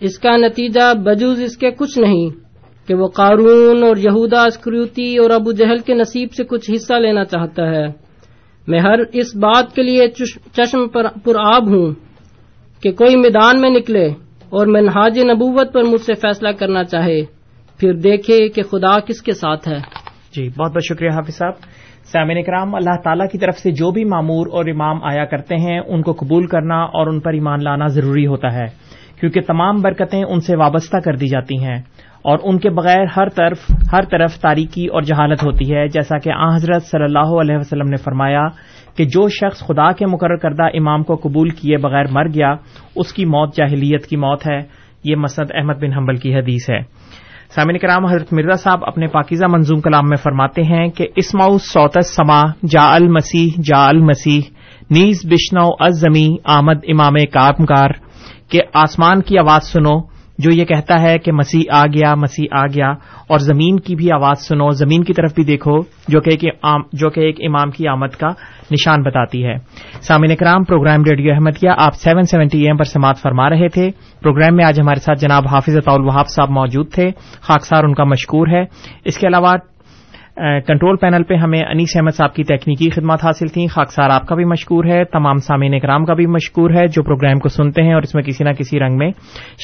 [0.00, 2.30] اس کا نتیجہ بجوز اس کے کچھ نہیں
[2.88, 7.24] کہ وہ قارون اور یہودا اسکریوتی اور ابو جہل کے نصیب سے کچھ حصہ لینا
[7.24, 8.01] چاہتا ہے۔
[8.68, 10.08] میں ہر اس بات کے لیے
[10.52, 11.04] چشم پر
[11.54, 11.92] آب ہوں
[12.82, 14.06] کہ کوئی میدان میں نکلے
[14.50, 17.22] اور منہاج نبوت پر مجھ سے فیصلہ کرنا چاہے،
[17.78, 19.76] پھر دیکھے کہ خدا کس کے ساتھ ہے۔
[20.34, 21.52] جی بہت بہت شکریہ حافظ صاحب۔
[22.04, 25.80] سامعین اکرام، اللہ تعالیٰ کی طرف سے جو بھی معمور اور امام آیا کرتے ہیں،
[25.88, 28.66] ان کو قبول کرنا اور ان پر ایمان لانا ضروری ہوتا ہے،
[29.20, 31.82] کیونکہ تمام برکتیں ان سے وابستہ کر دی جاتی ہیں۔
[32.22, 33.58] اور ان کے بغیر ہر طرف
[33.92, 37.88] ہر طرف تاریکی اور جہالت ہوتی ہے۔ جیسا کہ آ حضرت صلی اللہ علیہ وسلم
[37.88, 38.48] نے فرمایا
[38.96, 42.54] کہ جو شخص خدا کے مقرر کردہ امام کو قبول کیے بغیر مر گیا،
[42.96, 44.58] اس کی موت جاہلیت کی موت ہے۔
[45.04, 46.80] یہ مسد احمد بن حنبل کی حدیث ہے۔
[47.54, 52.14] سامعین کرام، حضرت مرزا صاحب اپنے پاکیزہ منظوم کلام میں فرماتے ہیں کہ اسماؤ سوتس
[52.16, 54.40] سما جا المسیح جا المسیح،
[54.90, 56.04] نیز بشنو از
[56.44, 57.88] آمد امام کامکار
[58.48, 60.11] کہ آسمان کی آواز سنو
[60.42, 62.90] جو یہ کہتا ہے کہ مسیح آ گیا، مسیح آ گیا،
[63.28, 66.44] اور زمین کی بھی آواز سنو، زمین کی طرف بھی دیکھو، جو کہ ایک
[66.92, 68.28] جو کہ ایک امام کی آمد کا
[68.70, 69.54] نشان بتاتی ہے۔
[70.00, 73.90] سامعین کرام، پروگرام ریڈیو احمدیہ آپ سیون سیونٹی ایم پر سماعت فرما رہے تھے۔
[74.22, 78.46] پروگرام میں آج ہمارے ساتھ جناب حافظ الوہاب صاحب موجود تھے۔ خاکسار ان کا مشکور
[78.46, 78.64] ہے۔
[79.04, 79.54] اس کے علاوہ
[80.36, 84.34] کنٹرول پینل پہ ہمیں انیس احمد صاحب کی تکنیکی خدمات حاصل تھیں۔ خاکسار آپ کا
[84.34, 87.94] بھی مشکور ہے، تمام سامعین اکرام کا بھی مشکور ہے جو پروگرام کو سنتے ہیں
[87.94, 89.10] اور اس میں کسی نہ کسی رنگ میں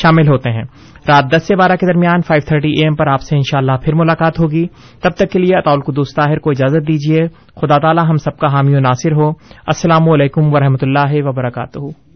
[0.02, 0.62] شامل ہوتے ہیں۔
[1.08, 3.94] رات دس سے بارہ کے درمیان فائیو تھرٹی اے ایم پر آپ سے انشاءاللہ پھر
[3.94, 4.66] ملاقات ہوگی۔
[5.02, 7.26] تب تک کے لیے اطول کو دوستاہر کو اجازت دیجیے۔
[7.60, 9.28] خدا تعالی ہم سب کا حامی و ناصر ہو۔
[9.66, 12.07] السلام علیکم و اللہ وبرکاتہ۔